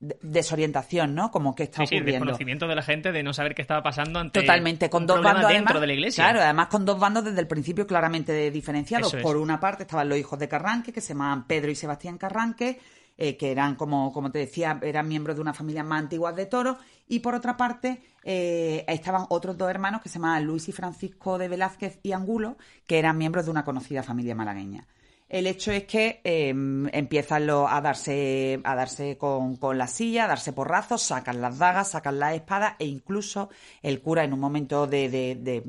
desorientación, 0.00 1.14
¿no? 1.14 1.30
Como 1.30 1.54
que 1.54 1.64
está 1.64 1.84
sí, 1.84 1.96
ocurriendo. 1.96 2.06
Sí, 2.06 2.12
desconocimiento 2.12 2.68
de 2.68 2.74
la 2.74 2.82
gente 2.82 3.12
de 3.12 3.22
no 3.22 3.34
saber 3.34 3.54
qué 3.54 3.62
estaba 3.62 3.82
pasando 3.82 4.18
ante 4.20 4.40
Totalmente, 4.40 4.88
con 4.88 5.06
dos 5.06 5.22
bandos 5.22 5.50
dentro 5.50 5.78
de 5.80 5.86
la 5.88 5.92
iglesia. 5.92 6.24
Claro, 6.24 6.40
además 6.40 6.68
con 6.68 6.86
dos 6.86 6.98
bandos 6.98 7.24
desde 7.24 7.40
el 7.40 7.48
principio 7.48 7.86
claramente 7.86 8.50
diferenciados. 8.50 9.14
Por 9.16 9.36
una 9.36 9.60
parte 9.60 9.82
estaban 9.82 10.08
los 10.08 10.16
hijos 10.16 10.38
de 10.38 10.48
Carranque, 10.48 10.92
que 10.92 11.00
se 11.00 11.08
llamaban 11.14 11.46
Pedro 11.46 11.70
y 11.70 11.74
Sebastián 11.74 12.16
Carranque, 12.16 12.78
eh, 13.18 13.36
que 13.36 13.50
eran, 13.50 13.74
como, 13.74 14.12
como 14.12 14.30
te 14.30 14.38
decía, 14.38 14.78
eran 14.82 15.08
miembros 15.08 15.36
de 15.36 15.42
una 15.42 15.52
familia 15.52 15.82
más 15.82 16.00
antigua 16.00 16.32
de 16.32 16.46
Toro, 16.46 16.78
y 17.08 17.18
por 17.18 17.34
otra 17.34 17.56
parte 17.56 18.00
eh, 18.22 18.84
estaban 18.86 19.26
otros 19.28 19.58
dos 19.58 19.68
hermanos 19.68 20.00
que 20.00 20.08
se 20.08 20.14
llamaban 20.14 20.44
Luis 20.44 20.68
y 20.68 20.72
Francisco 20.72 21.36
de 21.36 21.48
Velázquez 21.48 21.98
y 22.02 22.12
Angulo, 22.12 22.56
que 22.86 22.98
eran 22.98 23.18
miembros 23.18 23.46
de 23.46 23.50
una 23.50 23.64
conocida 23.64 24.02
familia 24.02 24.34
malagueña. 24.34 24.86
El 25.28 25.46
hecho 25.46 25.72
es 25.72 25.84
que 25.84 26.22
em, 26.24 26.88
empiezan 26.88 27.50
a 27.50 27.80
darse, 27.82 28.60
a 28.64 28.74
darse 28.74 29.18
con, 29.18 29.56
con, 29.56 29.76
la 29.76 29.86
silla, 29.86 30.24
a 30.24 30.28
darse 30.28 30.54
porrazos, 30.54 31.02
sacan 31.02 31.42
las 31.42 31.58
dagas, 31.58 31.90
sacan 31.90 32.18
las 32.18 32.34
espadas 32.34 32.76
e 32.78 32.86
incluso 32.86 33.50
el 33.82 34.00
cura 34.00 34.24
en 34.24 34.32
un 34.32 34.40
momento 34.40 34.86
de, 34.86 35.10
de, 35.10 35.60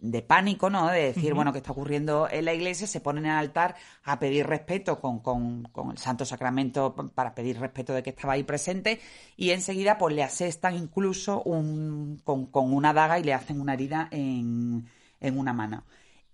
de, 0.00 0.22
pánico, 0.22 0.68
¿no? 0.68 0.88
De 0.88 1.12
decir, 1.12 1.32
bueno, 1.32 1.52
¿qué 1.52 1.58
está 1.58 1.70
ocurriendo 1.70 2.28
en 2.28 2.44
la 2.44 2.54
iglesia? 2.54 2.88
Se 2.88 3.00
ponen 3.00 3.26
en 3.26 3.30
el 3.30 3.36
altar 3.36 3.76
a 4.02 4.18
pedir 4.18 4.48
respeto 4.48 5.00
con, 5.00 5.20
con, 5.20 5.62
con, 5.70 5.92
el 5.92 5.98
Santo 5.98 6.24
Sacramento 6.24 6.96
para 7.14 7.36
pedir 7.36 7.60
respeto 7.60 7.94
de 7.94 8.02
que 8.02 8.10
estaba 8.10 8.32
ahí 8.32 8.42
presente 8.42 9.00
y 9.36 9.50
enseguida 9.50 9.96
pues 9.96 10.12
le 10.12 10.24
asestan 10.24 10.74
incluso 10.74 11.40
un, 11.44 12.20
con, 12.24 12.46
con 12.46 12.74
una 12.74 12.92
daga 12.92 13.20
y 13.20 13.22
le 13.22 13.32
hacen 13.32 13.60
una 13.60 13.74
herida 13.74 14.08
en, 14.10 14.88
en 15.20 15.38
una 15.38 15.52
mano. 15.52 15.84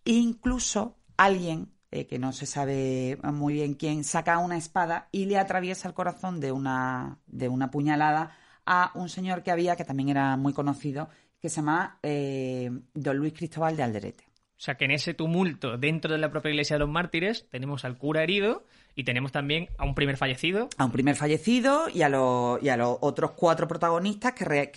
Incluso 0.07 0.97
alguien 1.19 1.74
eh, 1.91 2.07
que 2.07 2.19
no 2.19 2.33
se 2.33 2.47
sabe 2.47 3.19
muy 3.23 3.55
bien 3.55 3.75
quién, 3.75 4.05
saca 4.05 4.39
una 4.39 4.57
espada 4.57 5.09
y 5.13 5.27
le 5.27 5.39
atraviesa 5.39 5.89
el 5.89 5.95
corazón 5.95 6.41
de 6.41 6.53
una, 6.53 7.19
de 7.27 7.49
una 7.49 7.71
puñalada 7.71 8.37
a 8.67 8.93
un 8.95 9.09
señor 9.09 9.43
que 9.43 9.51
había, 9.51 9.77
que 9.77 9.85
también 9.85 10.09
era 10.09 10.37
muy 10.37 10.53
conocido, 10.53 11.09
que 11.39 11.49
se 11.49 11.57
llama 11.57 11.99
eh, 12.03 12.71
Don 12.95 13.17
Luis 13.17 13.35
Cristóbal 13.35 13.77
de 13.77 13.83
Alderete. 13.83 14.34
Sea 14.65 14.77
que 14.77 14.87
en 14.87 14.93
ese 14.93 15.13
tumulto 15.13 15.77
dentro 15.77 16.11
de 16.11 16.17
la 16.17 16.31
propia 16.31 16.49
iglesia 16.49 16.77
de 16.77 16.81
los 16.81 16.89
mártires 16.89 17.47
tenemos 17.51 17.85
al 17.85 17.99
cura 17.99 18.23
herido 18.23 18.65
y 18.95 19.05
tenemos 19.05 19.31
también 19.31 19.69
a 19.77 19.85
un 19.85 19.95
primer 19.95 20.17
fallecido. 20.17 20.71
A 20.79 20.87
un 20.87 20.91
primer 20.91 21.17
fallecido 21.17 21.91
y 21.93 22.01
a, 22.01 22.09
los, 22.09 22.59
otros 23.03 23.33
cuatro 23.33 23.69
protagonistas 23.69 24.33
que, 24.33 24.71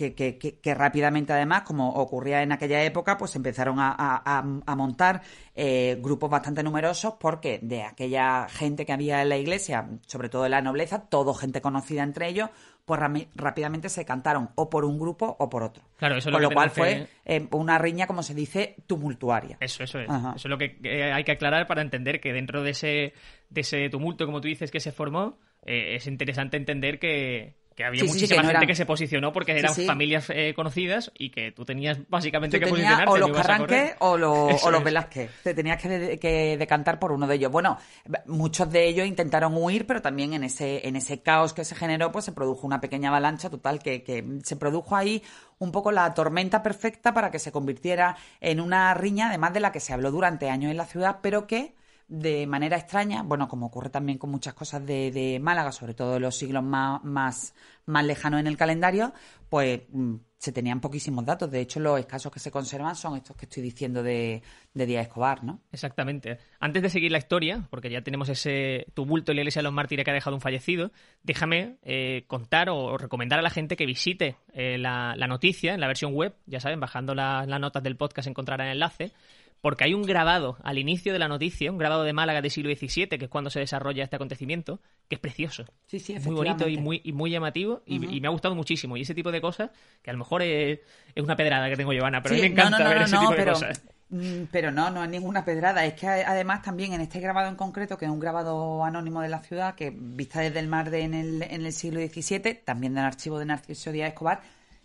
que, 0.60 0.74
rápidamente, 0.74 1.32
además, 1.32 1.62
como 1.62 1.94
ocurría 1.94 2.42
en 2.42 2.52
aquella 2.52 2.84
época, 2.84 3.16
pues 3.16 3.34
empezaron 3.36 3.76
a, 3.78 4.74
montar 4.76 5.22
eh, 5.54 5.96
grupos 6.02 6.28
bastante 6.28 6.62
numerosos 6.62 7.14
porque 7.18 7.58
de 7.62 7.82
aquella 7.84 8.46
gente 8.50 8.84
que 8.84 8.92
había 8.92 9.22
en 9.22 9.30
la 9.30 9.38
iglesia, 9.38 9.88
sobre 10.06 10.28
todo 10.28 10.44
en 10.44 10.50
la 10.50 10.60
nobleza, 10.60 11.08
todo 11.08 11.32
gente 11.32 11.62
conocida 11.62 12.02
entre 12.02 12.28
ellos, 12.28 12.50
pues 12.88 13.00
rápidamente 13.36 13.88
se 13.90 14.04
cantaron 14.04 14.48
o 14.54 14.68
por 14.70 14.84
un 14.84 14.98
grupo 14.98 15.36
o 15.38 15.48
por 15.48 15.62
otro. 15.62 15.84
Claro, 15.98 16.16
eso 16.16 16.30
es 16.30 16.32
Con 16.32 16.42
lo, 16.42 16.50
cual 16.50 16.70
fue 16.70 17.06
eh, 17.26 17.46
una 17.52 17.78
riña, 17.78 18.06
como 18.06 18.22
se 18.22 18.34
dice, 18.34 18.76
tumultuaria. 18.86 19.58
Eso, 19.60 19.84
eso 19.84 20.00
es. 20.00 20.08
Eso 20.08 20.34
es 20.34 20.46
lo 20.46 20.56
que 20.56 21.12
hay 21.12 21.22
que 21.22 21.32
aclarar 21.32 21.66
para 21.66 21.82
entender 21.82 22.18
que 22.20 22.32
dentro 22.32 22.62
de 22.62 22.70
ese, 22.70 23.12
de 23.50 23.60
ese 23.60 23.90
tumulto, 23.90 24.24
como 24.24 24.40
tú 24.40 24.48
dices, 24.48 24.70
que 24.70 24.80
se 24.80 24.90
formó, 24.90 25.38
eh, 25.66 25.96
es 25.96 26.06
interesante 26.06 26.56
entender 26.56 26.98
que, 26.98 27.57
que 27.78 27.84
había 27.84 28.02
muchísima 28.02 28.42
gente 28.42 28.66
que 28.66 28.74
se 28.74 28.84
posicionó 28.84 29.32
porque 29.32 29.56
eran 29.56 29.72
familias 29.72 30.28
eh, 30.30 30.52
conocidas 30.52 31.12
y 31.16 31.30
que 31.30 31.52
tú 31.52 31.64
tenías 31.64 31.96
básicamente 32.08 32.58
que 32.58 32.66
posicionarte. 32.66 33.08
O 33.08 33.16
los 33.16 33.30
Carranque 33.30 33.94
o, 34.00 34.16
los, 34.18 34.60
o 34.64 34.70
los 34.72 34.82
Velázquez. 34.82 35.30
Te 35.44 35.54
tenías 35.54 35.80
que, 35.80 36.56
decantar 36.58 36.98
por 36.98 37.12
uno 37.12 37.28
de 37.28 37.36
ellos. 37.36 37.52
Bueno, 37.52 37.78
muchos 38.26 38.68
de 38.72 38.88
ellos 38.88 39.06
intentaron 39.06 39.56
huir, 39.56 39.86
pero 39.86 40.02
también 40.02 40.32
en 40.32 40.42
ese, 40.42 40.88
en 40.88 40.96
ese 40.96 41.22
caos 41.22 41.52
que 41.52 41.64
se 41.64 41.76
generó, 41.76 42.10
pues 42.10 42.24
se 42.24 42.32
produjo 42.32 42.66
una 42.66 42.80
pequeña 42.80 43.10
avalancha 43.10 43.48
total 43.48 43.78
que, 43.78 44.02
que 44.02 44.24
se 44.42 44.56
produjo 44.56 44.96
ahí 44.96 45.22
un 45.60 45.70
poco 45.70 45.92
la 45.92 46.12
tormenta 46.14 46.64
perfecta 46.64 47.14
para 47.14 47.30
que 47.30 47.38
se 47.38 47.52
convirtiera 47.52 48.16
en 48.40 48.60
una 48.60 48.92
riña, 48.94 49.28
además 49.28 49.52
de 49.52 49.60
la 49.60 49.70
que 49.70 49.78
se 49.78 49.92
habló 49.92 50.10
durante 50.10 50.50
años 50.50 50.72
en 50.72 50.78
la 50.78 50.86
ciudad, 50.86 51.18
pero 51.22 51.46
que 51.46 51.76
de 52.08 52.46
manera 52.46 52.78
extraña, 52.78 53.22
bueno, 53.22 53.48
como 53.48 53.66
ocurre 53.66 53.90
también 53.90 54.16
con 54.18 54.30
muchas 54.30 54.54
cosas 54.54 54.84
de, 54.84 55.10
de 55.10 55.38
Málaga, 55.40 55.72
sobre 55.72 55.92
todo 55.92 56.16
en 56.16 56.22
los 56.22 56.36
siglos 56.36 56.64
más, 56.64 57.04
más, 57.04 57.54
más 57.84 58.04
lejanos 58.04 58.40
en 58.40 58.46
el 58.46 58.56
calendario, 58.56 59.12
pues 59.50 59.82
mm, 59.92 60.14
se 60.38 60.50
tenían 60.50 60.80
poquísimos 60.80 61.26
datos. 61.26 61.50
De 61.50 61.60
hecho, 61.60 61.80
los 61.80 62.00
escasos 62.00 62.32
que 62.32 62.40
se 62.40 62.50
conservan 62.50 62.96
son 62.96 63.16
estos 63.16 63.36
que 63.36 63.44
estoy 63.44 63.62
diciendo 63.62 64.02
de, 64.02 64.42
de 64.72 64.86
Díaz 64.86 65.06
Escobar, 65.06 65.44
¿no? 65.44 65.60
Exactamente. 65.70 66.38
Antes 66.60 66.82
de 66.82 66.88
seguir 66.88 67.12
la 67.12 67.18
historia, 67.18 67.66
porque 67.68 67.90
ya 67.90 68.00
tenemos 68.00 68.30
ese 68.30 68.86
tumulto 68.94 69.32
en 69.32 69.36
la 69.36 69.42
iglesia 69.42 69.60
de 69.60 69.64
los 69.64 69.74
mártires 69.74 70.04
que 70.04 70.10
ha 70.10 70.14
dejado 70.14 70.34
un 70.34 70.40
fallecido, 70.40 70.92
déjame 71.22 71.76
eh, 71.82 72.24
contar 72.26 72.70
o 72.70 72.96
recomendar 72.96 73.38
a 73.38 73.42
la 73.42 73.50
gente 73.50 73.76
que 73.76 73.84
visite 73.84 74.36
eh, 74.54 74.78
la, 74.78 75.14
la, 75.14 75.26
noticia 75.26 75.74
en 75.74 75.80
la 75.80 75.88
versión 75.88 76.14
web. 76.14 76.34
Ya 76.46 76.60
saben, 76.60 76.80
bajando 76.80 77.14
las 77.14 77.46
notas 77.60 77.82
del 77.82 77.96
podcast 77.96 78.28
encontrarán 78.28 78.68
el 78.68 78.72
enlace 78.74 79.12
porque 79.60 79.84
hay 79.84 79.94
un 79.94 80.02
grabado 80.02 80.56
al 80.62 80.78
inicio 80.78 81.12
de 81.12 81.18
la 81.18 81.28
noticia, 81.28 81.70
un 81.72 81.78
grabado 81.78 82.04
de 82.04 82.12
Málaga 82.12 82.40
del 82.42 82.50
siglo 82.50 82.70
XVII, 82.74 83.08
que 83.08 83.24
es 83.24 83.28
cuando 83.28 83.50
se 83.50 83.60
desarrolla 83.60 84.04
este 84.04 84.16
acontecimiento, 84.16 84.80
que 85.08 85.16
es 85.16 85.20
precioso. 85.20 85.64
Sí, 85.86 85.98
sí, 85.98 86.18
Muy 86.20 86.34
bonito 86.34 86.68
y 86.68 86.76
muy, 86.76 87.00
y 87.04 87.12
muy 87.12 87.30
llamativo 87.30 87.82
y, 87.86 87.96
y, 88.16 88.20
me 88.20 88.28
ha 88.28 88.30
gustado 88.30 88.54
muchísimo. 88.54 88.96
Y 88.96 89.02
ese 89.02 89.14
tipo 89.14 89.32
de 89.32 89.40
cosas, 89.40 89.70
que 90.02 90.10
a 90.10 90.12
lo 90.12 90.18
mejor 90.20 90.42
es, 90.42 90.80
es 91.14 91.22
una 91.24 91.36
pedrada 91.36 91.68
que 91.68 91.76
tengo 91.76 91.92
yo, 91.92 92.04
Ana, 92.04 92.22
pero 92.22 92.34
sí, 92.34 92.40
a 92.40 92.44
mí 92.44 92.48
me 92.48 92.52
encanta 92.52 92.78
no, 92.78 92.84
no, 92.84 92.90
ver 92.90 92.98
no, 92.98 93.04
ese 93.04 93.16
no, 93.16 93.20
tipo 93.20 93.34
pero, 93.34 93.44
de 93.44 93.50
cosas. 93.50 93.82
mm, 94.10 94.44
Pero 94.52 94.70
no, 94.70 94.90
no 94.90 95.02
es 95.02 95.10
ninguna 95.10 95.44
pedrada. 95.44 95.84
Es 95.84 95.94
que 95.94 96.06
además 96.06 96.62
también 96.62 96.92
en 96.92 97.00
este 97.00 97.20
grabado 97.20 97.48
en 97.48 97.56
concreto, 97.56 97.98
que 97.98 98.04
es 98.04 98.10
un 98.10 98.20
grabado 98.20 98.84
anónimo 98.84 99.20
de 99.22 99.28
la 99.28 99.40
ciudad, 99.42 99.74
que 99.74 99.90
vista 99.94 100.40
desde 100.40 100.60
el 100.60 100.68
mar 100.68 100.90
de, 100.90 101.00
en, 101.02 101.14
el, 101.14 101.42
en 101.42 101.66
el 101.66 101.72
siglo 101.72 102.00
XVII, 102.00 102.54
también 102.64 102.94
del 102.94 103.04
archivo 103.04 103.38
de 103.38 103.46
Narciso 103.46 103.92
Díaz 103.92 104.08
Escobar, 104.10 104.40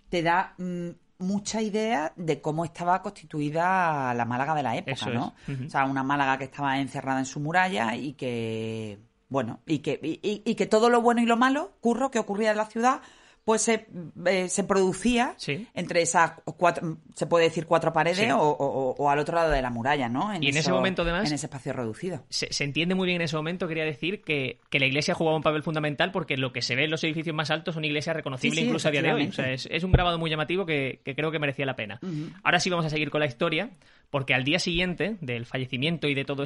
te 0.10 0.22
da 0.22 0.54
mm, 0.58 0.90
mucha 1.20 1.62
idea 1.62 2.14
de 2.16 2.42
cómo 2.42 2.66
estaba 2.66 3.02
constituida 3.02 4.14
la 4.14 4.26
Málaga 4.26 4.56
de 4.56 4.64
la 4.64 4.76
época, 4.76 4.92
Eso 4.94 5.10
¿no? 5.10 5.34
O 5.68 5.70
sea, 5.70 5.86
una 5.86 6.04
Málaga 6.04 6.38
que 6.38 6.46
estaba 6.46 6.80
encerrada 6.80 7.20
en 7.20 7.26
su 7.26 7.40
muralla 7.40 7.96
y 7.96 8.14
que, 8.14 9.00
bueno, 9.30 9.60
y 9.66 9.80
que, 9.80 10.00
y, 10.04 10.20
y- 10.28 10.42
y 10.46 10.56
que 10.56 10.66
todo 10.66 10.90
lo 10.90 11.02
bueno 11.02 11.22
y 11.22 11.26
lo 11.26 11.38
malo, 11.38 11.72
curro, 11.82 12.12
que 12.12 12.20
ocurría 12.20 12.52
en 12.52 12.58
la 12.58 12.66
ciudad, 12.66 13.02
pues 13.46 13.62
se, 13.62 13.88
eh, 14.26 14.48
se 14.48 14.64
producía 14.64 15.34
Sí. 15.38 15.68
entre 15.74 16.02
esas 16.02 16.32
cuatro, 16.58 16.98
se 17.14 17.26
puede 17.28 17.44
decir 17.46 17.66
cuatro 17.66 17.92
paredes 17.92 18.20
Sí. 18.20 18.32
o, 18.32 18.38
o- 18.40 18.96
o 18.98 19.10
al 19.10 19.20
otro 19.20 19.36
lado 19.36 19.52
de 19.52 19.62
la 19.62 19.70
muralla, 19.70 20.08
¿no? 20.08 20.34
Y 20.40 20.48
en 20.48 20.56
ese 20.58 20.72
momento, 20.72 21.02
además- 21.02 21.28
En 21.28 21.36
ese 21.36 21.48
espacio 21.48 21.74
reducido. 21.74 22.24
se, 22.30 22.54
se 22.54 22.64
entiende 22.64 22.96
muy 22.96 23.06
bien 23.06 23.18
en 23.18 23.24
ese 23.26 23.36
momento, 23.36 23.68
quería 23.68 23.84
decir, 23.84 24.22
que, 24.22 24.60
que 24.70 24.80
la 24.80 24.86
iglesia 24.86 25.14
jugaba 25.14 25.36
un 25.36 25.44
papel 25.44 25.62
fundamental 25.62 26.12
porque 26.14 26.38
lo 26.38 26.54
que 26.54 26.62
se 26.62 26.76
ve 26.78 26.86
en 26.86 26.92
los 26.92 27.04
edificios 27.04 27.36
más 27.36 27.52
altos 27.52 27.74
son 27.76 27.84
iglesias 27.84 28.16
reconocibles 28.16 28.60
Sí, 28.60 28.66
incluso 28.66 28.88
a 28.88 28.92
día 28.92 29.02
de 29.02 29.12
hoy. 29.14 29.28
O 29.28 29.32
sea, 29.34 29.52
es, 29.52 29.68
es 29.70 29.84
un 29.84 29.92
grabado 29.92 30.18
muy 30.18 30.30
llamativo 30.30 30.66
que, 30.66 31.02
que 31.04 31.14
creo 31.14 31.30
que 31.32 31.40
merecía 31.40 31.66
la 31.66 31.76
pena. 31.76 32.00
Ahora 32.44 32.60
sí 32.62 32.70
vamos 32.70 32.86
a 32.86 32.90
seguir 32.90 33.10
con 33.12 33.20
la 33.20 33.26
historia, 33.28 33.72
porque 34.10 34.34
al 34.34 34.46
día 34.46 34.60
siguiente 34.60 35.18
del 35.20 35.46
fallecimiento 35.46 36.08
y 36.08 36.14
de 36.14 36.24
toda 36.24 36.46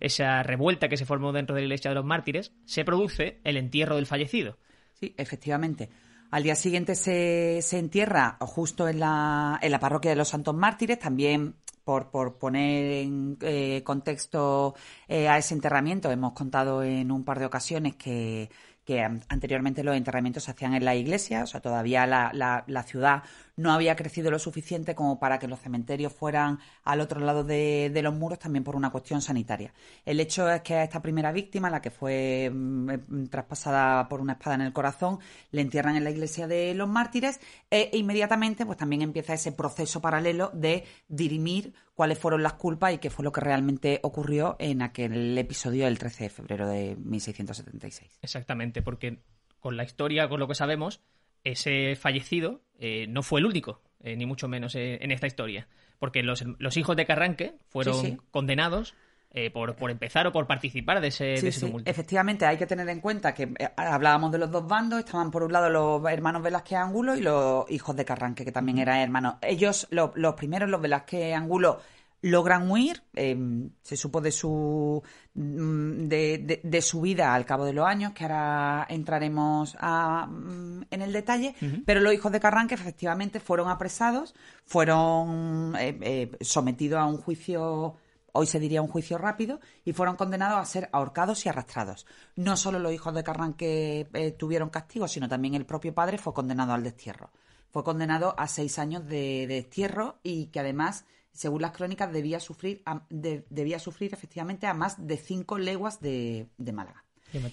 esa 0.00 0.42
revuelta 0.42 0.88
que 0.88 0.96
se 0.96 1.06
formó 1.06 1.32
dentro 1.32 1.54
de 1.54 1.60
la 1.62 1.66
iglesia 1.66 1.90
de 1.90 1.94
los 1.94 2.04
mártires, 2.04 2.52
se 2.64 2.84
produce 2.84 3.38
el 3.44 3.56
entierro 3.56 3.96
del 3.96 4.06
fallecido. 4.06 4.58
Sí, 4.94 5.14
efectivamente. 5.16 5.88
Al 6.30 6.42
día 6.42 6.54
siguiente 6.54 6.94
se, 6.94 7.60
se 7.62 7.78
entierra 7.78 8.36
justo 8.40 8.86
en 8.86 9.00
la, 9.00 9.58
en 9.62 9.70
la 9.70 9.80
parroquia 9.80 10.10
de 10.10 10.16
los 10.16 10.28
Santos 10.28 10.54
Mártires, 10.54 10.98
también 10.98 11.54
por, 11.84 12.10
por 12.10 12.36
poner 12.36 13.04
en 13.04 13.38
eh, 13.40 13.82
contexto 13.82 14.74
eh, 15.08 15.26
a 15.26 15.38
ese 15.38 15.54
enterramiento. 15.54 16.10
Hemos 16.10 16.34
contado 16.34 16.82
en 16.82 17.10
un 17.10 17.24
par 17.24 17.38
de 17.38 17.46
ocasiones 17.46 17.96
que, 17.96 18.50
que 18.88 19.02
an- 19.02 19.22
anteriormente 19.28 19.84
los 19.84 19.94
enterramientos 19.94 20.44
se 20.44 20.50
hacían 20.52 20.72
en 20.72 20.82
la 20.82 20.94
iglesia, 20.96 21.42
o 21.42 21.46
sea, 21.46 21.60
todavía 21.60 22.06
la, 22.06 22.30
la- 22.32 22.64
ciudad 22.84 23.22
no 23.54 23.70
había 23.72 23.94
crecido 23.96 24.30
lo 24.30 24.38
suficiente 24.38 24.94
como 24.94 25.18
para 25.18 25.38
que 25.38 25.46
los 25.46 25.60
cementerios 25.60 26.10
fueran 26.14 26.58
al 26.84 27.02
otro 27.02 27.20
lado 27.20 27.44
de, 27.44 27.90
de 27.92 28.02
los 28.02 28.14
muros, 28.14 28.38
también 28.38 28.64
por 28.64 28.76
una 28.76 28.88
cuestión 28.90 29.20
sanitaria. 29.20 29.74
El 30.06 30.20
hecho 30.20 30.48
es 30.50 30.62
que 30.62 30.74
a 30.76 30.84
esta 30.84 31.02
primera 31.02 31.32
víctima, 31.32 31.68
la 31.68 31.82
que 31.82 31.90
fue 31.90 32.50
mm, 32.50 32.90
eh, 32.90 32.98
traspasada 33.30 34.08
por 34.08 34.22
una 34.22 34.34
espada 34.34 34.54
en 34.54 34.62
el 34.62 34.72
corazón, 34.72 35.18
le 35.50 35.60
entierran 35.60 35.96
en 35.96 36.04
la 36.04 36.10
iglesia 36.10 36.46
de 36.46 36.72
los 36.74 36.88
mártires 36.88 37.40
e 37.70 37.90
inmediatamente 37.92 38.64
pues 38.64 38.78
también 38.78 39.02
empieza 39.02 39.34
ese 39.34 39.52
proceso 39.52 40.00
paralelo 40.00 40.50
de 40.54 40.84
dirimir 41.08 41.74
cuáles 41.98 42.20
fueron 42.20 42.44
las 42.44 42.52
culpas 42.52 42.94
y 42.94 42.98
qué 42.98 43.10
fue 43.10 43.24
lo 43.24 43.32
que 43.32 43.40
realmente 43.40 43.98
ocurrió 44.04 44.54
en 44.60 44.82
aquel 44.82 45.36
episodio 45.36 45.86
del 45.86 45.98
13 45.98 46.22
de 46.24 46.30
febrero 46.30 46.68
de 46.68 46.94
1676. 46.94 48.20
Exactamente, 48.22 48.82
porque 48.82 49.18
con 49.58 49.76
la 49.76 49.82
historia, 49.82 50.28
con 50.28 50.38
lo 50.38 50.46
que 50.46 50.54
sabemos, 50.54 51.00
ese 51.42 51.96
fallecido 51.96 52.62
eh, 52.78 53.06
no 53.08 53.24
fue 53.24 53.40
el 53.40 53.46
único, 53.46 53.82
eh, 53.98 54.14
ni 54.14 54.26
mucho 54.26 54.46
menos 54.46 54.76
eh, 54.76 54.98
en 55.02 55.10
esta 55.10 55.26
historia. 55.26 55.66
Porque 55.98 56.22
los, 56.22 56.44
los 56.60 56.76
hijos 56.76 56.94
de 56.94 57.04
Carranque 57.04 57.56
fueron 57.66 57.94
Sí, 57.96 58.06
sí. 58.12 58.18
condenados 58.30 58.94
eh, 59.30 59.50
por, 59.50 59.74
por 59.76 59.90
empezar 59.90 60.26
o 60.26 60.32
por 60.32 60.46
participar 60.46 61.00
de 61.00 61.08
ese, 61.08 61.24
de 61.24 61.36
Sí, 61.38 61.52
sí. 61.52 61.66
Efectivamente, 61.90 62.46
hay 62.46 62.56
que 62.56 62.66
tener 62.66 62.88
en 62.88 63.00
cuenta 63.00 63.34
que 63.34 63.44
eh, 63.58 63.68
hablábamos 63.76 64.32
de 64.32 64.38
los 64.38 64.50
dos 64.50 64.66
bandos. 64.66 65.00
Estaban 65.00 65.30
por 65.30 65.42
un 65.42 65.52
lado 65.52 65.68
los 65.68 66.02
hermanos 66.10 66.42
Velázquez 66.42 66.78
Angulo 66.78 67.14
y 67.14 67.20
los 67.20 67.70
hijos 67.70 67.94
de 67.94 68.04
Carranque, 68.04 68.44
que 68.44 68.52
también 68.52 68.78
eran 68.78 68.98
hermanos. 68.98 69.34
Ellos, 69.42 69.86
lo- 69.90 70.12
los 70.14 70.34
primeros, 70.34 70.68
los 70.70 70.80
Velázquez 70.80 71.34
Angulo, 71.34 71.80
logran 72.22 72.68
huir. 72.70 73.02
eh, 73.14 73.36
se 73.82 73.96
supo 73.96 74.20
de 74.20 74.32
su 74.32 75.00
mm, 75.34 76.08
de, 76.08 76.38
de- 76.38 76.60
de 76.64 76.82
su 76.82 77.00
vida 77.02 77.32
al 77.34 77.44
cabo 77.46 77.64
de 77.64 77.72
los 77.74 77.86
años, 77.86 78.12
que 78.12 78.24
ahora 78.24 78.86
entraremos 78.88 79.76
a, 79.78 80.26
mm, 80.26 80.86
en 80.90 81.02
el 81.02 81.12
detalle. 81.12 81.54
Pero 81.86 82.00
los 82.00 82.12
hijos 82.14 82.32
de 82.32 82.40
Carranque 82.40 82.74
efectivamente 82.74 83.38
fueron 83.40 83.68
apresados, 83.68 84.34
fueron 84.64 85.74
eh, 85.78 85.98
eh, 86.00 86.30
sometidos 86.40 86.98
a 87.00 87.06
un 87.06 87.18
juicio 87.18 87.94
hoy 88.38 88.46
se 88.46 88.58
diría 88.60 88.80
un 88.82 88.88
juicio 88.88 89.18
rápido, 89.18 89.60
y 89.84 89.92
fueron 89.92 90.16
condenados 90.16 90.58
a 90.58 90.64
ser 90.64 90.88
ahorcados 90.92 91.44
y 91.44 91.48
arrastrados. 91.48 92.06
No 92.36 92.56
solo 92.56 92.78
los 92.78 92.92
hijos 92.92 93.14
de 93.14 93.24
Carranque 93.24 94.08
eh, 94.12 94.32
tuvieron 94.32 94.70
castigo, 94.70 95.06
sino 95.08 95.28
también 95.28 95.54
el 95.54 95.66
propio 95.66 95.94
padre 95.94 96.18
fue 96.18 96.32
condenado 96.34 96.72
al 96.72 96.82
destierro. 96.82 97.30
Fue 97.70 97.84
condenado 97.84 98.34
a 98.38 98.46
seis 98.48 98.78
años 98.78 99.04
de, 99.04 99.46
de 99.46 99.54
destierro 99.56 100.18
y 100.22 100.46
que 100.46 100.60
además, 100.60 101.04
según 101.32 101.60
las 101.62 101.72
crónicas, 101.72 102.10
debía 102.12 102.40
sufrir, 102.40 102.80
a- 102.86 103.02
de- 103.10 103.44
debía 103.50 103.78
sufrir 103.78 104.14
efectivamente 104.14 104.66
a 104.66 104.72
más 104.74 105.06
de 105.06 105.16
cinco 105.18 105.58
leguas 105.58 106.00
de, 106.00 106.48
de 106.56 106.72
Málaga. 106.72 107.04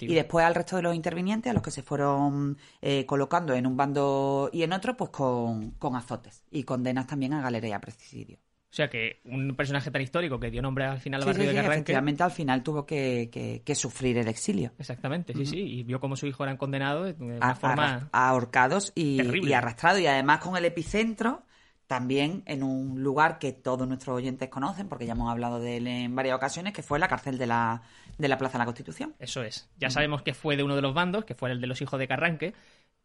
Y 0.10 0.16
después 0.16 0.46
al 0.46 0.56
resto 0.56 0.78
de 0.78 0.84
los 0.84 0.96
intervinientes, 0.96 1.50
a 1.50 1.54
los 1.54 1.62
que 1.62 1.70
se 1.72 1.82
fueron 1.84 2.58
eh, 2.82 3.06
colocando 3.06 3.54
en 3.54 3.68
un 3.68 3.76
bando 3.76 4.50
y 4.54 4.64
en 4.64 4.72
otro, 4.72 4.96
pues 4.96 5.10
con, 5.10 5.72
con 5.72 5.98
azotes 5.98 6.44
y 6.50 6.64
condenas 6.64 7.08
también 7.08 7.34
a 7.34 7.42
galería 7.42 7.72
y 7.72 7.74
a 7.74 7.82
presidio. 7.82 8.38
O 8.76 8.78
sea 8.78 8.90
que 8.90 9.22
un 9.24 9.56
personaje 9.56 9.90
tan 9.90 10.02
histórico 10.02 10.38
que 10.38 10.52
dio 10.52 10.62
nombre 10.62 10.84
al 10.84 11.00
final 11.00 11.22
al 11.22 11.24
Sí, 11.24 11.28
barrio 11.30 11.44
sí, 11.44 11.48
de 11.48 11.52
sí, 11.54 11.56
Carranque. 11.56 11.76
efectivamente 11.78 12.24
al 12.24 12.32
final 12.32 12.62
tuvo 12.62 12.86
que, 12.86 13.30
que- 13.32 13.62
que 13.64 13.74
sufrir 13.74 14.18
el 14.18 14.28
exilio. 14.28 14.74
Exactamente, 14.78 15.34
sí, 15.34 15.46
sí. 15.46 15.60
Y 15.62 15.84
vio 15.84 16.02
cómo 16.02 16.18
su 16.18 16.28
hijo 16.28 16.44
eran 16.44 16.58
condenados 16.58 17.18
de 17.18 17.24
una 17.24 17.38
A- 17.52 17.56
forma. 17.56 18.10
ahorcados 18.12 18.92
y, 18.94 19.22
y 19.48 19.54
arrastrados. 19.54 20.02
Y 20.02 20.08
además 20.08 20.40
con 20.40 20.58
el 20.58 20.66
epicentro 20.66 21.44
también 21.88 22.44
en 22.48 22.64
un 22.64 23.02
lugar 23.02 23.40
que 23.40 23.54
todos 23.54 23.88
nuestros 23.88 24.18
oyentes 24.18 24.50
conocen, 24.50 24.90
porque 24.90 25.06
ya 25.06 25.14
hemos 25.14 25.32
hablado 25.32 25.62
de 25.62 25.78
él 25.78 25.88
en 25.88 26.14
varias 26.14 26.36
ocasiones, 26.36 26.74
que 26.74 26.84
fue 26.84 27.00
la 27.00 27.08
cárcel 27.08 27.38
de 27.38 27.48
la, 27.48 27.82
de 28.18 28.28
la 28.28 28.38
Plaza 28.38 28.58
de 28.58 28.60
la 28.60 28.66
Constitución. 28.66 29.14
Eso 29.20 29.42
es. 29.42 29.70
Ya 29.80 29.90
sabemos 29.90 30.22
que 30.22 30.34
fue 30.34 30.58
de 30.58 30.64
uno 30.64 30.76
de 30.76 30.82
los 30.82 30.94
bandos, 30.94 31.24
que 31.24 31.34
fue 31.34 31.50
el 31.50 31.62
de 31.62 31.68
los 31.68 31.82
hijos 31.82 31.98
de 31.98 32.10
Carranque. 32.10 32.54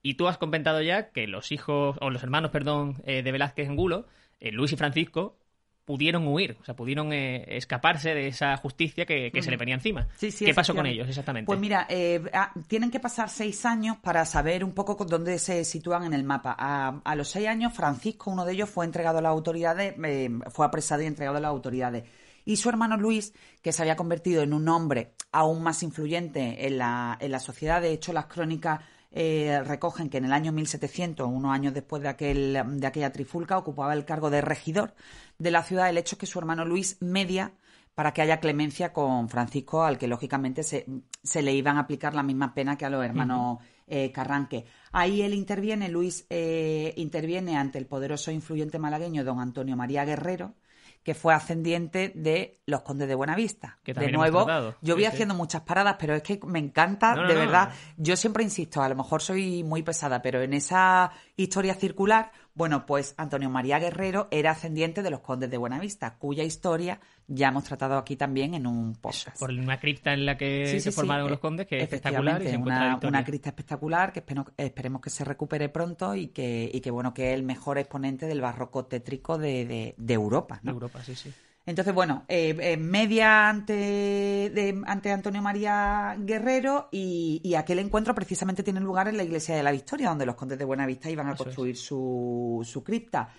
Y 0.03 0.15
tú 0.15 0.27
has 0.27 0.37
comentado 0.37 0.83
ya 0.83 1.11
que 1.11 1.29
los 1.29 1.53
hijos, 1.53 1.97
o 2.01 2.11
los 2.11 2.25
hermanos, 2.25 2.51
perdón, 2.51 2.97
eh, 3.05 3.23
de 3.23 3.31
Velázquez 3.31 3.69
Angulo, 3.69 4.07
eh, 4.41 4.51
Luis 4.51 4.73
y 4.73 4.77
Francisco, 4.77 5.37
pudieron 5.85 6.27
huir, 6.29 6.57
o 6.61 6.65
sea, 6.65 6.75
pudieron 6.75 7.13
eh, 7.13 7.45
escaparse 7.57 8.15
de 8.15 8.29
esa 8.29 8.57
justicia 8.57 9.07
que, 9.07 9.31
que 9.33 9.43
se 9.43 9.51
le 9.51 9.57
venía 9.57 9.75
encima. 9.75 10.07
Sí, 10.17 10.31
sí, 10.31 10.45
¿Qué 10.45 10.55
pasó 10.55 10.75
con 10.75 10.87
ellos 10.87 11.09
exactamente? 11.09 11.47
Pues 11.47 11.59
mira, 11.59 11.87
eh, 11.89 12.23
ah, 12.33 12.53
tienen 12.69 12.91
que 12.91 13.01
pasar 13.01 13.29
seis 13.29 13.65
años 13.65 13.97
para 13.99 14.25
saber 14.25 14.63
un 14.63 14.73
poco 14.73 15.05
dónde 15.05 15.39
se 15.39 15.65
sitúan 15.65 16.05
en 16.05 16.13
el 16.13 16.25
mapa. 16.25 16.55
A, 16.59 17.01
a 17.05 17.15
los 17.17 17.29
seis 17.29 17.49
años, 17.49 17.73
Francisco, 17.73 18.31
uno 18.31 18.45
de 18.45 18.53
ellos, 18.53 18.71
fue 18.71 18.85
entregado 18.85 19.19
a 19.19 19.23
las 19.23 19.31
autoridades, 19.31 19.95
eh, 20.05 20.31
fue 20.51 20.67
apresado 20.67 21.03
y 21.03 21.07
entregado 21.07 21.39
a 21.39 21.41
las 21.41 21.51
autoridades. 21.51 22.05
Y 22.45 22.57
su 22.57 22.69
hermano 22.69 22.97
Luis, 22.97 23.35
que 23.63 23.73
se 23.73 23.83
había 23.83 23.97
convertido 23.97 24.43
en 24.43 24.53
un 24.53 24.69
hombre 24.69 25.13
aún 25.33 25.63
más 25.63 25.83
influyente 25.83 26.67
en 26.67 26.79
la, 26.79 27.17
en 27.21 27.31
la 27.33 27.39
sociedad, 27.39 27.83
de 27.83 27.93
hecho 27.93 28.13
las 28.13 28.27
crónicas 28.27 28.81
eh, 29.13 29.63
recogen 29.65 30.09
que 30.09 30.19
en 30.19 30.27
el 30.27 30.33
año 30.33 30.53
1700, 30.53 31.29
unos 31.29 31.53
años 31.53 31.75
después 31.75 32.03
de, 32.03 32.09
aquel, 32.09 32.63
de 32.81 32.87
aquella 32.87 33.13
trifulca, 33.13 33.59
ocupaba 33.59 33.93
el 33.95 34.05
cargo 34.05 34.31
de 34.31 34.41
regidor 34.41 34.95
de 35.39 35.51
la 35.51 35.63
ciudad. 35.63 35.89
El 35.89 35.99
hecho 35.99 36.15
es 36.15 36.21
que 36.21 36.27
su 36.27 36.39
hermano 36.39 36.65
Luis 36.65 36.97
media 37.01 37.53
para 37.95 38.13
que 38.15 38.23
haya 38.23 38.41
clemencia 38.41 38.93
con 38.93 39.29
Francisco, 39.29 39.83
al 39.83 39.99
que 39.99 40.07
lógicamente 40.07 40.63
se, 40.63 40.87
se 41.23 41.43
le 41.43 41.53
iban 41.53 41.77
a 41.77 41.81
aplicar 41.81 42.15
la 42.15 42.23
misma 42.23 42.55
pena 42.55 42.79
que 42.79 42.87
a 42.87 42.91
los 42.91 43.05
hermanos 43.05 43.59
eh, 43.87 44.13
Carranque. 44.13 44.65
Ahí 44.93 45.21
él 45.23 45.35
interviene, 45.35 45.89
Luis 45.89 46.25
eh, 46.31 46.95
interviene 46.97 47.57
ante 47.57 47.79
el 47.79 47.87
poderoso 47.87 48.31
e 48.31 48.35
influyente 48.35 48.79
malagueño 48.79 49.25
don 49.25 49.41
Antonio 49.41 49.77
María 49.77 50.05
Guerrero, 50.05 50.55
que 51.03 51.15
fue 51.15 51.33
ascendiente 51.35 52.13
de 52.15 52.61
los 52.67 52.83
condes 52.83 53.09
de 53.09 53.15
Buenavista. 53.15 53.79
Que 53.83 53.95
de 53.95 54.13
nuevo, 54.13 54.47
yo 54.83 54.95
voy 54.95 55.05
sí. 55.05 55.07
haciendo 55.07 55.35
muchas 55.35 55.63
paradas, 55.63 55.97
pero 55.99 56.15
es 56.15 56.23
que 56.23 56.39
me 56.47 56.59
encanta, 56.59 57.15
No, 57.15 57.23
no, 57.23 57.29
de 57.29 57.35
no. 57.35 57.41
verdad. 57.41 57.71
Yo 57.97 58.17
siempre 58.17 58.45
insisto, 58.45 58.83
a 58.83 58.89
lo 58.89 58.97
mejor 58.97 59.23
soy 59.23 59.65
muy 59.65 59.83
pesada, 59.83 60.21
pero 60.21 60.43
en 60.43 60.53
esa 60.53 61.11
historia 61.43 61.75
circular, 61.75 62.33
bueno, 62.55 62.87
pues 62.87 63.15
Antonio 63.17 63.49
María 63.51 63.79
Guerrero 63.79 64.29
era 64.31 64.53
ascendiente 64.53 65.03
de 65.03 65.11
los 65.11 65.21
condes 65.21 65.51
de 65.51 65.57
Buenavista, 65.57 66.17
cuya 66.19 66.45
historia 66.45 67.01
ya 67.27 67.49
hemos 67.49 67.65
tratado 67.65 67.97
aquí 67.97 68.17
también 68.17 68.55
en 68.55 68.67
un 68.67 68.95
podcast. 68.97 69.39
Por 69.39 69.51
una 69.51 69.79
cripta 69.79 70.13
en 70.13 70.27
la 70.27 70.37
que 70.37 70.81
se 70.81 70.93
formaron 70.93 71.31
los 71.31 71.39
condes, 71.39 71.67
que 71.67 71.79
es 71.79 71.85
espectacular. 71.85 72.43
Y 72.43 72.57
una, 72.57 72.99
una, 73.03 73.25
cripta 73.25 73.51
espectacular 73.51 74.13
que 74.13 74.25
esperemos 74.57 75.01
que 75.01 75.11
se 75.11 75.25
recupere 75.25 75.69
pronto 75.69 76.15
y 76.15 76.29
que, 76.29 76.71
y 76.73 76.81
que, 76.81 76.91
bueno, 76.91 77.15
que 77.15 77.31
es 77.31 77.35
el 77.35 77.45
mejor 77.45 77.79
exponente 77.79 78.27
del 78.27 78.41
barroco 78.41 78.87
tétrico 78.87 79.39
de, 79.39 79.95
de, 79.97 80.15
Europa. 80.15 80.61
De 80.63 80.71
Europa, 80.71 81.03
sí, 81.05 81.15
sí. 81.15 81.33
Entonces, 81.71 81.95
bueno, 81.95 82.25
eh, 82.27 82.57
eh, 82.61 82.77
media 82.77 83.49
ante, 83.49 83.73
de, 83.73 84.83
ante 84.87 85.13
Antonio 85.13 85.41
María 85.41 86.17
Guerrero 86.19 86.89
y, 86.91 87.55
aquel 87.55 87.79
encuentro 87.79 88.13
precisamente 88.13 88.65
tiene 88.65 88.81
lugar 88.81 89.07
en 89.07 89.17
la 89.17 89.23
iglesia 89.23 89.55
de 89.55 89.63
la 89.63 89.71
Victoria, 89.71 90.09
donde 90.09 90.27
los 90.27 90.35
condes 90.35 90.59
de 90.59 90.65
Buenavista 90.65 91.09
iban 91.11 91.29
a 91.29 91.37
construir 91.37 91.77
su, 91.77 92.67
su 92.69 92.83
cripta. 92.83 93.33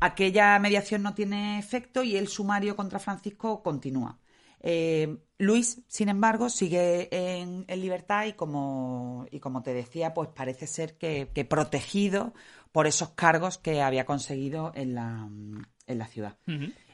Aquella 0.00 0.58
mediación 0.58 1.02
no 1.02 1.14
tiene 1.14 1.58
efecto 1.58 2.02
y 2.02 2.16
el 2.16 2.28
sumario 2.28 2.76
contra 2.76 2.98
Francisco 2.98 3.62
continúa. 3.62 4.18
Eh, 4.60 5.16
Luis, 5.38 5.80
sin 5.88 6.10
embargo, 6.10 6.50
sigue 6.50 7.08
en, 7.10 7.64
libertad 7.80 8.26
y 8.26 8.34
como, 8.34 9.24
y 9.30 9.40
como 9.40 9.62
te 9.62 9.72
decía, 9.72 10.12
pues 10.12 10.28
parece 10.28 10.66
ser 10.66 10.98
que, 10.98 11.26
protegido 11.48 12.34
por 12.70 12.86
esos 12.86 13.10
cargos 13.10 13.56
que 13.56 13.80
había 13.80 14.04
conseguido 14.04 14.72
en 14.74 14.94
la, 14.94 15.26
en 15.86 15.98
la 15.98 16.06
ciudad. 16.06 16.36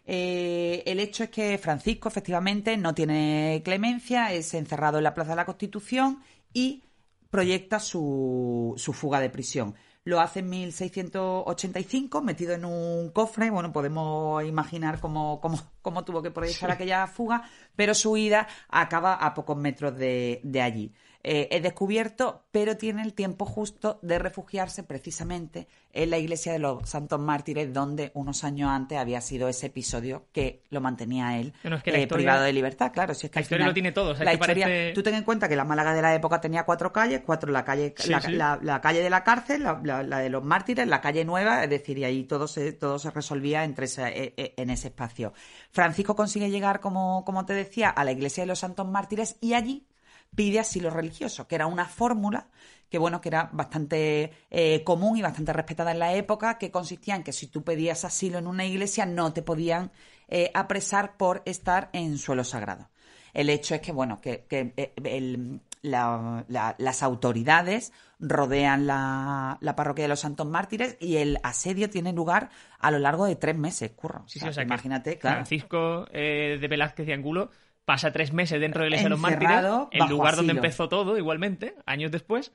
Eh, 0.06 0.82
el 0.86 1.00
hecho 1.00 1.24
es 1.24 1.30
que 1.30 1.56
Francisco, 1.58 2.08
efectivamente, 2.08 2.76
no 2.76 2.94
tiene 2.94 3.62
clemencia, 3.64 4.32
es 4.32 4.52
encerrado 4.54 4.98
en 4.98 5.04
la 5.04 5.14
Plaza 5.14 5.30
de 5.30 5.36
la 5.36 5.46
Constitución 5.46 6.22
y 6.52 6.84
proyecta 7.30 7.80
su, 7.80 8.74
su 8.76 8.92
fuga 8.92 9.20
de 9.20 9.30
prisión. 9.30 9.74
Lo 10.04 10.20
hace 10.20 10.40
en 10.40 10.50
1685, 10.50 12.20
metido 12.20 12.52
en 12.52 12.66
un 12.66 13.08
cofre. 13.10 13.50
Bueno, 13.50 13.72
podemos 13.72 14.44
imaginar 14.44 15.00
cómo, 15.00 15.40
cómo, 15.80 16.04
tuvo 16.04 16.22
que 16.22 16.30
proyectar 16.30 16.70
aquella 16.70 17.06
fuga, 17.06 17.48
pero 17.74 17.94
su 17.94 18.14
ida 18.18 18.46
acaba 18.68 19.14
a 19.14 19.32
pocos 19.32 19.56
metros 19.56 19.96
de, 19.96 20.42
de 20.44 20.60
allí. 20.60 20.92
Eh, 21.26 21.48
es 21.50 21.62
descubierto, 21.62 22.44
pero 22.50 22.76
tiene 22.76 23.02
el 23.02 23.14
tiempo 23.14 23.46
justo 23.46 23.98
de 24.02 24.18
refugiarse 24.18 24.82
precisamente 24.82 25.66
en 25.94 26.10
la 26.10 26.18
iglesia 26.18 26.52
de 26.52 26.58
los 26.58 26.86
Santos 26.86 27.18
Mártires, 27.18 27.72
donde 27.72 28.10
unos 28.12 28.44
años 28.44 28.68
antes 28.68 28.98
había 28.98 29.22
sido 29.22 29.48
ese 29.48 29.68
episodio 29.68 30.26
que 30.32 30.60
lo 30.68 30.82
mantenía 30.82 31.38
él 31.38 31.54
eh, 31.86 32.06
privado 32.06 32.42
de 32.42 32.52
libertad. 32.52 32.92
Claro, 32.92 33.14
si 33.14 33.26
es 33.26 33.30
que 33.32 33.38
la 33.38 33.42
historia 33.42 33.66
lo 33.66 33.72
tiene 33.72 33.92
todo. 33.92 34.12
la 34.12 34.34
historia, 34.34 34.92
Tú 34.92 35.02
ten 35.02 35.14
en 35.14 35.24
cuenta 35.24 35.48
que 35.48 35.56
la 35.56 35.64
Málaga 35.64 35.94
de 35.94 36.02
la 36.02 36.14
época 36.14 36.42
tenía 36.42 36.64
cuatro 36.64 36.92
calles, 36.92 37.22
cuatro 37.24 37.50
la 37.50 37.64
calle, 37.64 37.94
la, 38.06 38.80
calle 38.82 39.02
de 39.02 39.08
la 39.08 39.24
cárcel, 39.24 39.62
la, 39.62 40.04
de 40.04 40.28
los 40.28 40.44
mártires, 40.44 40.86
la 40.86 41.00
calle 41.00 41.24
nueva, 41.24 41.64
es 41.64 41.70
decir, 41.70 41.96
y 41.96 42.04
ahí 42.04 42.24
todo 42.24 42.46
se, 42.46 42.74
todo 42.74 42.98
se 42.98 43.10
resolvía 43.10 43.64
entre 43.64 43.86
e, 43.86 44.34
e, 44.36 44.54
en 44.58 44.68
ese 44.68 44.88
espacio. 44.88 45.32
Francisco 45.70 46.14
consigue 46.14 46.50
llegar, 46.50 46.80
como, 46.80 47.24
como 47.24 47.46
te 47.46 47.54
decía, 47.54 47.88
a 47.88 48.04
la 48.04 48.12
iglesia 48.12 48.42
de 48.42 48.48
los 48.48 48.58
Santos 48.58 48.86
Mártires 48.86 49.36
y 49.40 49.54
allí 49.54 49.86
pide 50.34 50.60
asilo 50.60 50.90
religioso, 50.90 51.46
que 51.46 51.54
era 51.54 51.66
una 51.66 51.86
fórmula 51.86 52.48
que 52.94 52.98
bueno, 52.98 53.20
que 53.20 53.28
era 53.28 53.50
bastante 53.52 54.30
eh, 54.52 54.84
común 54.84 55.16
y 55.16 55.22
bastante 55.22 55.52
respetada 55.52 55.90
en 55.90 55.98
la 55.98 56.14
época, 56.14 56.58
que 56.58 56.70
consistía 56.70 57.16
en 57.16 57.24
que 57.24 57.32
si 57.32 57.48
tú 57.48 57.64
pedías 57.64 58.04
asilo 58.04 58.38
en 58.38 58.46
una 58.46 58.64
iglesia 58.64 59.04
no 59.04 59.32
te 59.32 59.42
podían 59.42 59.90
eh, 60.28 60.52
apresar 60.54 61.16
por 61.16 61.42
estar 61.44 61.90
en 61.92 62.18
suelo 62.18 62.44
sagrado. 62.44 62.90
El 63.32 63.50
hecho 63.50 63.74
es 63.74 63.80
que, 63.80 63.90
bueno, 63.90 64.20
que, 64.20 64.46
eh, 64.48 65.58
las 65.82 67.02
autoridades 67.02 67.92
rodean 68.20 68.86
la, 68.86 69.58
parroquia 69.76 70.04
de 70.04 70.08
los 70.08 70.20
Santos 70.20 70.46
Mártires 70.46 70.96
y 71.00 71.16
el 71.16 71.40
asedio 71.42 71.90
tiene 71.90 72.12
lugar 72.12 72.50
a 72.78 72.92
lo 72.92 73.00
largo 73.00 73.26
de 73.26 73.34
tres 73.34 73.56
meses, 73.56 73.90
curro. 73.90 74.24
imagínate, 74.62 75.18
claro. 75.18 75.38
Francisco 75.38 76.04
de 76.12 76.64
Velázquez 76.70 77.08
y 77.08 77.12
Angulo 77.12 77.50
pasa 77.84 78.12
tres 78.12 78.32
meses 78.32 78.60
dentro 78.60 78.82
de 78.82 78.90
la 78.90 78.96
iglesia 78.96 79.06
de 79.06 79.10
los 79.10 79.20
mártires, 79.20 79.64
el 79.90 80.08
lugar 80.08 80.36
donde 80.36 80.52
empezó 80.52 80.88
todo, 80.88 81.18
igualmente, 81.18 81.74
años 81.86 82.10
después. 82.10 82.52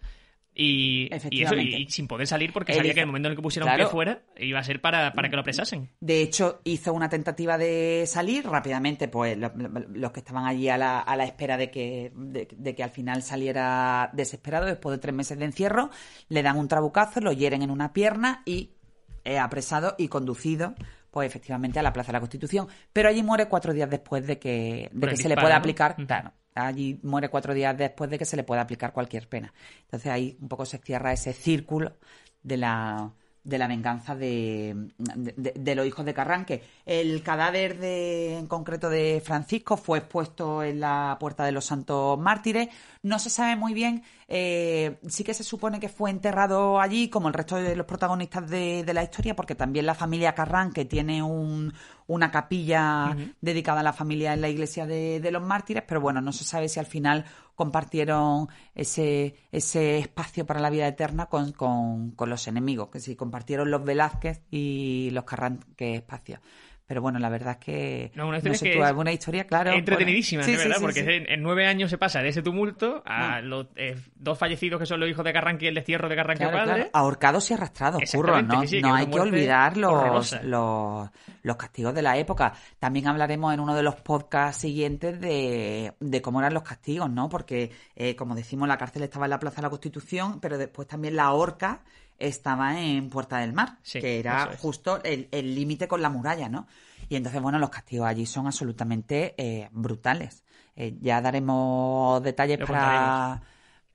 Y, 0.62 1.10
sin 1.88 2.08
poder 2.08 2.28
salir 2.28 2.52
porque 2.52 2.74
sabía 2.74 2.94
que 2.94 3.00
el 3.00 3.06
momento 3.06 3.28
en 3.28 3.32
el 3.32 3.38
que 3.38 3.42
pusieron 3.42 3.74
pie 3.74 3.86
fuera 3.86 4.24
iba 4.36 4.60
a 4.60 4.64
ser 4.64 4.82
para, 4.82 5.14
que 5.14 5.36
lo 5.36 5.40
apresasen. 5.40 5.90
De 6.02 6.22
hecho, 6.22 6.60
hizo 6.66 6.92
una 6.92 7.08
tentativa 7.08 7.58
de 7.58 8.04
salir 8.08 8.46
rápidamente, 8.46 9.08
pues 9.08 9.38
los, 9.38 10.12
que 10.12 10.20
estaban 10.20 10.46
allí 10.46 10.68
a 10.68 10.78
la, 10.78 11.00
a 11.00 11.16
la 11.16 11.24
espera 11.24 11.56
de 11.56 11.72
que, 11.72 12.12
de, 12.14 12.76
que 12.76 12.84
al 12.84 12.90
final 12.90 13.24
saliera 13.24 14.10
desesperado 14.12 14.66
después 14.66 14.92
de 14.98 15.00
tres 15.00 15.16
meses 15.16 15.40
de 15.40 15.46
encierro, 15.46 15.92
le 16.28 16.44
dan 16.44 16.58
un 16.58 16.68
trabucazo, 16.68 17.22
lo 17.22 17.32
hieren 17.32 17.62
en 17.62 17.72
una 17.72 17.94
pierna 17.94 18.42
y 18.46 18.72
es 19.24 19.40
apresado 19.40 19.96
y 19.98 20.10
conducido 20.10 20.76
pues 21.12 21.28
efectivamente 21.28 21.80
a 21.80 21.84
la 21.84 21.94
Plaza 21.94 22.08
de 22.08 22.14
la 22.14 22.20
Constitución. 22.20 22.68
Pero 22.94 23.10
allí 23.10 23.24
muere 23.24 23.48
cuatro 23.48 23.74
días 23.74 23.90
después 23.90 24.26
de 24.26 24.40
que, 24.40 24.90
de 24.92 25.08
que 25.08 25.18
se 25.18 25.30
le 25.30 25.36
pueda 25.36 25.56
aplicar, 25.56 25.96
claro, 25.96 26.34
allí 26.56 27.00
muere 27.04 27.30
cuatro 27.30 27.54
días 27.54 27.78
después 27.78 28.10
de 28.10 28.18
que 28.18 28.26
se 28.26 28.36
le 28.38 28.44
pueda 28.44 28.62
aplicar 28.62 28.94
cualquier 28.94 29.28
pena. 29.28 29.54
Entonces 29.82 30.12
ahí 30.12 30.38
un 30.42 30.48
poco 30.48 30.66
se 30.66 30.78
cierra 30.78 31.14
ese 31.14 31.34
círculo 31.34 31.98
de 32.44 32.58
la 32.58 33.12
de 33.44 33.58
la 33.58 33.68
venganza 33.68 34.16
de, 34.16 34.92
de, 34.98 35.76
los 35.76 35.86
hijos 35.86 36.06
de 36.06 36.14
Carranque. 36.14 36.62
El 36.86 37.24
cadáver 37.24 37.80
de, 37.80 38.38
en 38.38 38.48
concreto 38.48 38.90
de 38.90 39.22
Francisco 39.24 39.78
fue 39.78 40.00
expuesto 40.00 40.62
en 40.62 40.80
la 40.80 41.18
Puerta 41.20 41.46
de 41.46 41.52
los 41.52 41.66
Santos 41.66 42.20
Mártires. 42.20 42.68
No 43.02 43.18
se 43.18 43.30
sabe 43.30 43.56
muy 43.56 43.74
bien, 43.74 44.04
eh, 44.28 45.00
sí 45.08 45.24
que 45.24 45.34
se 45.34 45.46
supone 45.46 45.80
que 45.80 45.88
fue 45.88 46.10
enterrado 46.10 46.82
allí, 46.82 47.10
como 47.10 47.30
el 47.30 47.34
resto 47.34 47.56
de 47.56 47.74
los 47.74 47.86
protagonistas 47.86 48.50
de, 48.50 48.84
la 48.94 49.04
historia, 49.04 49.38
porque 49.38 49.56
también 49.56 49.86
la 49.86 49.96
familia 49.96 50.36
Carranque 50.36 50.84
tiene 50.84 51.24
un, 51.24 51.74
una 52.08 52.30
capilla 52.30 53.16
dedicada 53.40 53.80
a 53.80 53.84
la 53.84 53.94
familia 53.94 54.34
en 54.34 54.42
la 54.42 54.50
iglesia 54.50 54.86
de, 54.86 55.22
de 55.22 55.32
los 55.32 55.42
mártires, 55.42 55.84
pero 55.88 56.02
bueno, 56.02 56.20
no 56.20 56.34
se 56.34 56.44
sabe 56.44 56.68
si 56.68 56.82
al 56.82 56.88
final 56.88 57.24
compartieron 57.60 58.48
ese, 58.74 59.36
ese 59.52 59.98
espacio 59.98 60.46
para 60.46 60.62
la 60.62 60.70
vida 60.70 60.88
eterna 60.88 61.26
con, 61.26 61.52
con, 61.52 62.30
los 62.30 62.48
enemigos, 62.48 62.88
que 62.88 63.02
sí, 63.02 63.18
compartieron 63.18 63.70
los 63.70 63.84
Velázquez 63.84 64.44
y 64.50 65.10
los 65.12 65.26
Carranque 65.26 65.96
espacios. 65.96 66.40
Pero 66.90 67.04
bueno, 67.04 67.20
la 67.20 67.30
verdad 67.30 67.52
es 67.52 67.58
que. 67.64 68.12
No, 68.16 68.28
una 68.28 68.40
historia, 68.40 68.88
alguna 68.88 69.12
historia, 69.12 69.44
claro. 69.46 69.74
Entretenidísima, 69.74 70.44
de 70.44 70.58
verdad, 70.58 70.78
porque 70.82 71.24
en, 71.28 71.44
nueve 71.44 71.68
años 71.68 71.92
se 71.92 72.00
pasa 72.00 72.20
de 72.24 72.30
ese 72.30 72.42
tumulto 72.42 73.04
a 73.06 73.42
los 73.42 73.68
eh, 73.76 73.96
dos 74.16 74.40
fallecidos 74.40 74.80
que 74.80 74.88
son 74.88 75.00
los 75.00 75.08
hijos 75.08 75.24
de 75.24 75.32
Carranque 75.32 75.66
y 75.66 75.68
el 75.68 75.76
destierro 75.76 76.10
de 76.10 76.16
Carranque 76.16 76.48
padre. 76.48 76.90
Ahorcados 76.92 77.52
y 77.52 77.54
arrastrados, 77.54 78.02
curro, 78.12 78.42
¿no? 78.42 78.64
no 78.82 78.96
hay 78.96 79.06
que 79.06 79.20
olvidar 79.20 79.78
los, 79.78 80.42
los, 80.42 81.10
los, 81.44 81.56
castigos 81.58 81.94
de 81.94 82.02
la 82.02 82.18
época. 82.18 82.54
También 82.80 83.08
hablaremos 83.08 83.54
en 83.54 83.60
uno 83.60 83.76
de 83.76 83.84
los 83.84 83.98
podcasts 83.98 84.60
siguientes 84.60 85.22
de, 85.22 85.94
de 86.00 86.22
cómo 86.24 86.40
eran 86.40 86.56
los 86.56 86.64
castigos, 86.64 87.08
¿no? 87.08 87.30
Porque, 87.30 87.70
eh, 87.96 88.16
como 88.16 88.34
decimos, 88.34 88.68
la 88.68 88.80
cárcel 88.80 89.04
estaba 89.04 89.28
en 89.28 89.30
la 89.30 89.40
Plaza 89.40 89.58
de 89.58 89.62
la 89.62 89.70
Constitución, 89.70 90.40
pero 90.40 90.58
después 90.58 90.88
también 90.88 91.16
la 91.16 91.34
horca 91.34 91.84
estaba 92.20 92.80
en 92.80 93.10
Puerta 93.10 93.38
del 93.40 93.54
Mar, 93.54 93.78
que 93.92 94.20
era 94.20 94.58
justo 94.58 95.02
el 95.04 95.56
límite 95.56 95.88
con 95.88 96.02
la 96.02 96.10
muralla, 96.10 96.50
¿no? 96.50 96.68
Y 97.10 97.16
entonces, 97.16 97.42
bueno, 97.42 97.58
los 97.58 97.72
castigos 97.72 98.08
allí 98.08 98.26
son 98.28 98.46
absolutamente 98.46 99.34
eh, 99.38 99.68
brutales. 99.72 100.44
Eh, 100.76 100.96
ya 101.02 101.20
daremos 101.22 102.22
detalles 102.22 102.60
para, 102.60 103.42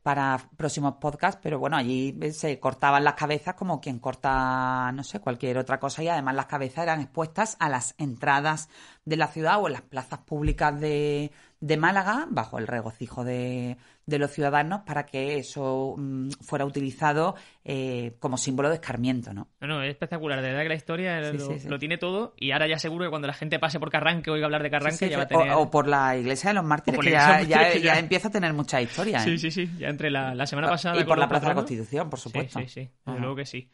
para 0.03 0.51
próximos 0.57 0.97
podcasts, 1.01 1.41
pero 1.41 1.61
bueno, 1.61 1.77
allí 1.77 2.19
se 2.33 2.59
cortaban 2.59 3.05
las 3.05 3.15
cabezas 3.15 3.55
como 3.55 3.81
quien 3.81 4.01
corta, 4.01 4.91
no 4.93 5.05
sé, 5.05 5.21
cualquier 5.21 5.59
otra 5.59 5.79
cosa 5.79 6.03
y 6.03 6.09
además 6.09 6.35
las 6.35 6.47
cabezas 6.47 6.83
eran 6.83 7.01
expuestas 7.01 7.57
a 7.61 7.69
las 7.69 7.95
entradas 7.99 8.69
de 9.05 9.17
la 9.17 9.29
ciudad 9.29 9.63
o 9.63 9.69
en 9.69 9.75
las 9.75 9.83
plazas 9.83 10.19
públicas 10.19 10.79
de, 10.79 11.31
de 11.65 11.79
Málaga, 11.79 12.27
bajo 12.29 12.59
el 12.59 12.67
regocijo 12.67 13.25
de, 13.25 13.79
de 14.05 14.19
los 14.19 14.31
ciudadanos, 14.31 14.83
para 14.83 15.07
que 15.07 15.39
eso 15.39 15.95
mm, 15.97 16.29
fuera 16.43 16.67
utilizado 16.67 17.37
eh, 17.65 18.17
como 18.19 18.37
símbolo 18.37 18.69
de 18.69 18.75
escarmiento, 18.75 19.33
¿no? 19.33 19.49
No, 19.63 19.83
es 19.83 19.89
espectacular, 19.89 20.43
de 20.43 20.49
verdad 20.49 20.63
que 20.65 20.69
la 20.69 20.75
historia 20.75 21.23
lo, 21.23 21.79
tiene 21.79 21.97
todo 21.97 22.35
y 22.37 22.51
ahora 22.51 22.69
ya 22.69 22.79
seguro 22.79 23.07
que 23.07 23.11
cuando 23.11 23.29
la 23.29 23.33
gente 23.33 23.59
pase 23.59 23.81
por 23.81 23.91
Carranque 23.91 24.31
oiga 24.31 24.45
hablar 24.45 24.63
de 24.63 24.71
Carranque 24.71 25.09
ya 25.09 25.17
va 25.17 25.23
a 25.23 25.27
tener... 25.27 25.53
O, 25.53 25.71
por 25.71 25.89
la 25.89 26.19
iglesia 26.19 26.51
de 26.51 26.55
los 26.55 26.65
mártires, 26.65 27.01
que 27.01 27.11
ya, 27.11 27.99
empieza 27.99 28.29
a 28.29 28.31
tener 28.31 28.53
mucha 28.53 28.83
historia. 28.83 29.21
Sí, 29.21 29.31
¿eh? 29.31 29.39
sí, 29.39 29.51
sí, 29.51 29.71
ya 29.79 29.89
entre 29.89 30.11
la, 30.11 30.47
semana 30.47 30.69
pasada... 30.69 31.01
Y 31.01 31.05
por 31.05 31.17
la 31.17 31.29
Plaza 31.29 31.47
de 31.47 31.49
la 31.49 31.55
Constitución, 31.55 32.11
por 32.11 32.21
supuesto. 32.21 32.59
Sí, 32.59 32.69
sí, 32.69 32.85
sí, 32.85 32.91
luego 33.07 33.37
que 33.37 33.47
sí. 33.47 33.71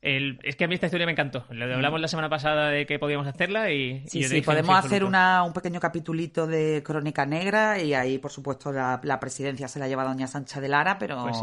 Es 0.00 0.54
que 0.56 0.64
a 0.64 0.68
mí 0.68 0.74
esta 0.74 0.86
historia 0.86 1.06
me 1.06 1.12
encantó. 1.12 1.44
Lo 1.50 1.64
hablamos 1.74 2.00
la 2.00 2.06
semana 2.06 2.28
pasada 2.28 2.68
de 2.68 2.86
que 2.86 2.98
podíamos 3.00 3.26
hacerla 3.26 3.72
y... 3.72 4.06
Sí, 4.06 4.22
sí, 4.22 4.42
podemos 4.42 4.76
hacer 4.76 5.02
una, 5.02 5.42
un 5.42 5.52
pequeño 5.52 5.80
capitulito 5.80 6.46
de 6.46 6.82
Crónica 6.84 7.26
Negra 7.26 7.82
y 7.82 7.94
ahí, 7.94 8.18
por 8.18 8.30
supuesto, 8.30 8.72
la, 8.72 9.18
presidencia 9.20 9.66
se 9.66 9.80
la 9.80 9.88
lleva 9.88 10.04
Doña 10.04 10.28
Sancha 10.28 10.60
de 10.60 10.68
Lara, 10.68 10.98
pero, 10.98 11.20
pues 11.22 11.38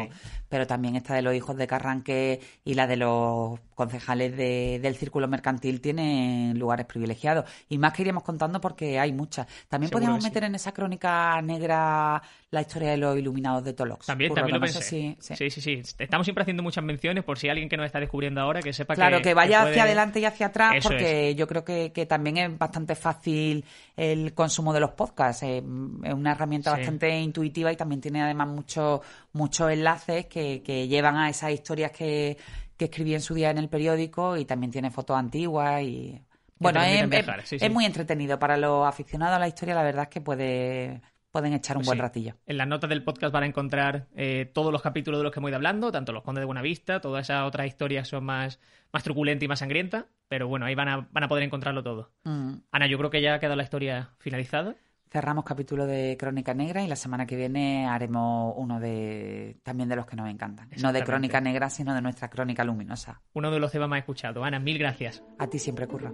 pero 0.48 0.66
también 0.66 0.96
esta 0.96 1.16
de 1.16 1.22
los 1.22 1.36
hijos 1.36 1.58
de 1.58 1.68
Carranque 1.68 2.40
y 2.64 2.76
la 2.76 2.88
de 2.88 2.96
los 2.96 3.60
concejales 3.76 4.38
del 4.38 4.96
Círculo 4.96 5.28
Mercantil 5.28 5.82
tienen 5.82 6.58
lugares 6.58 6.86
privilegiados. 6.86 7.50
Y 7.68 7.78
más 7.78 7.92
que 7.92 8.04
iríamos 8.04 8.24
contando 8.24 8.62
porque 8.62 9.00
hay 9.00 9.12
muchas. 9.12 9.48
También 9.68 9.92
podríamos 9.92 10.24
meter 10.24 10.46
en 10.46 10.56
esa 10.56 10.72
Crónica 10.72 11.42
Negra 11.42 12.22
la 12.52 12.62
historia 12.62 12.92
de 12.92 12.98
los 12.98 13.18
iluminados 13.18 13.66
de 13.66 13.74
Tolox. 13.74 14.06
También, 14.06 14.34
también 14.34 14.56
lo 14.56 14.62
pensé. 14.62 14.82
sí, 14.82 15.18
sí, 15.20 15.50
sí, 15.50 15.82
Estamos 16.00 16.26
siempre 16.26 16.44
haciendo 16.44 16.64
muchas 16.64 16.86
menciones 16.86 17.26
por 17.26 17.38
si 17.38 17.50
alguien 17.50 17.68
que 17.68 17.76
nos 17.76 17.86
está 17.86 18.00
descubriendo 18.00 18.45
ahora 18.46 18.62
que 18.62 18.74
sepa 18.74 18.96
claro, 18.96 19.18
que... 19.18 19.24
que 19.24 19.34
vaya 19.34 19.64
hacia 19.64 19.84
adelante 19.84 20.20
y 20.20 20.26
hacia 20.26 20.48
atrás 20.48 20.76
porque 20.82 21.36
yo 21.36 21.48
creo 21.48 21.64
que, 21.64 22.06
también 22.08 22.38
es 22.38 22.58
bastante 22.58 22.96
fácil 22.96 23.66
el 23.96 24.34
consumo 24.34 24.74
de 24.74 24.80
los 24.80 24.92
podcasts. 24.92 25.44
Es, 25.44 25.64
una 25.64 26.32
herramienta 26.32 26.72
bastante 26.72 27.20
intuitiva 27.20 27.72
y 27.72 27.76
también 27.76 28.02
tiene 28.02 28.22
además 28.22 28.48
muchos 28.48 29.02
muchos 29.34 29.72
enlaces 29.72 30.26
que, 30.28 30.62
que 30.64 30.88
llevan 30.88 31.18
a 31.18 31.30
esas 31.30 31.52
historias 31.52 31.92
que, 31.92 32.38
que 32.78 32.86
escribí 32.86 33.14
en 33.14 33.22
su 33.22 33.34
día 33.34 33.52
en 33.52 33.58
el 33.58 33.70
periódico 33.70 34.38
y 34.38 34.46
también 34.46 34.72
tiene 34.72 34.92
fotos 34.92 35.18
antiguas 35.18 35.82
y... 35.84 36.22
Bueno, 36.58 36.82
es, 36.82 37.72
muy 37.72 37.86
entretenido. 37.86 38.40
Para 38.40 38.56
los 38.56 38.88
aficionados 38.88 39.36
a 39.36 39.40
la 39.40 39.48
historia, 39.48 39.76
la 39.76 39.84
verdad 39.84 40.04
es 40.04 40.10
que 40.10 40.22
puede, 40.22 41.02
pueden 41.36 41.52
echar 41.52 41.76
un 41.76 41.82
pues 41.82 41.88
buen 41.88 42.00
ratillo. 42.00 42.36
En 42.46 42.58
las 42.58 42.66
notas 42.66 42.90
del 42.90 43.04
podcast 43.04 43.34
van 43.34 43.44
a 43.44 43.46
encontrar 43.46 44.08
eh, 44.16 44.50
todos 44.54 44.72
los 44.72 44.82
capítulos 44.82 45.20
de 45.20 45.26
los 45.26 45.34
que 45.34 45.42
hemos 45.42 45.50
ido 45.50 45.58
hablando, 45.58 45.92
tanto 45.92 46.14
los 46.14 46.24
Condes 46.24 46.42
de 46.42 46.46
Buenavista, 46.46 47.02
todas 47.02 47.26
esas 47.26 47.46
otras 47.46 47.68
historias 47.68 48.08
son 48.08 48.24
más, 48.24 48.62
más 48.94 49.04
truculentas 49.04 49.44
y 49.44 49.50
más 49.50 49.60
sangrientas, 49.60 50.06
pero 50.30 50.48
bueno, 50.48 50.66
ahí 50.66 50.76
van 50.76 50.88
a, 50.88 51.10
van 51.12 51.24
a 51.26 51.28
poder 51.28 51.44
encontrarlo 51.44 51.84
todo. 51.84 52.10
Mm. 52.24 52.54
Ana, 52.72 52.88
yo 52.88 52.98
creo 52.98 53.10
que 53.10 53.22
ya 53.22 53.34
ha 53.34 53.40
quedado 53.40 53.58
la 53.58 53.64
historia 53.64 54.12
finalizada. 54.18 54.76
Cerramos 55.10 55.44
capítulo 55.44 55.86
de 55.86 56.16
Crónica 56.18 56.54
Negra 56.54 56.82
y 56.84 56.88
la 56.88 56.96
semana 56.96 57.26
que 57.26 57.36
viene 57.36 57.86
haremos 57.86 58.54
uno 58.56 58.80
de 58.80 59.58
también 59.62 59.90
de 59.90 59.98
los 59.98 60.06
que 60.06 60.16
nos 60.16 60.30
encantan. 60.30 60.70
No 60.82 60.94
de 60.94 61.04
Crónica 61.04 61.42
Negra, 61.42 61.70
sino 61.70 61.94
de 61.94 62.02
nuestra 62.02 62.30
Crónica 62.30 62.64
Luminosa. 62.64 63.22
Uno 63.34 63.52
de 63.52 63.60
los 63.60 63.74
temas 63.74 63.90
más 63.90 64.00
escuchados. 64.00 64.42
Ana, 64.46 64.60
mil 64.60 64.80
gracias. 64.80 65.22
A 65.38 65.48
ti 65.48 65.60
siempre, 65.60 65.86
Curro. 65.86 66.14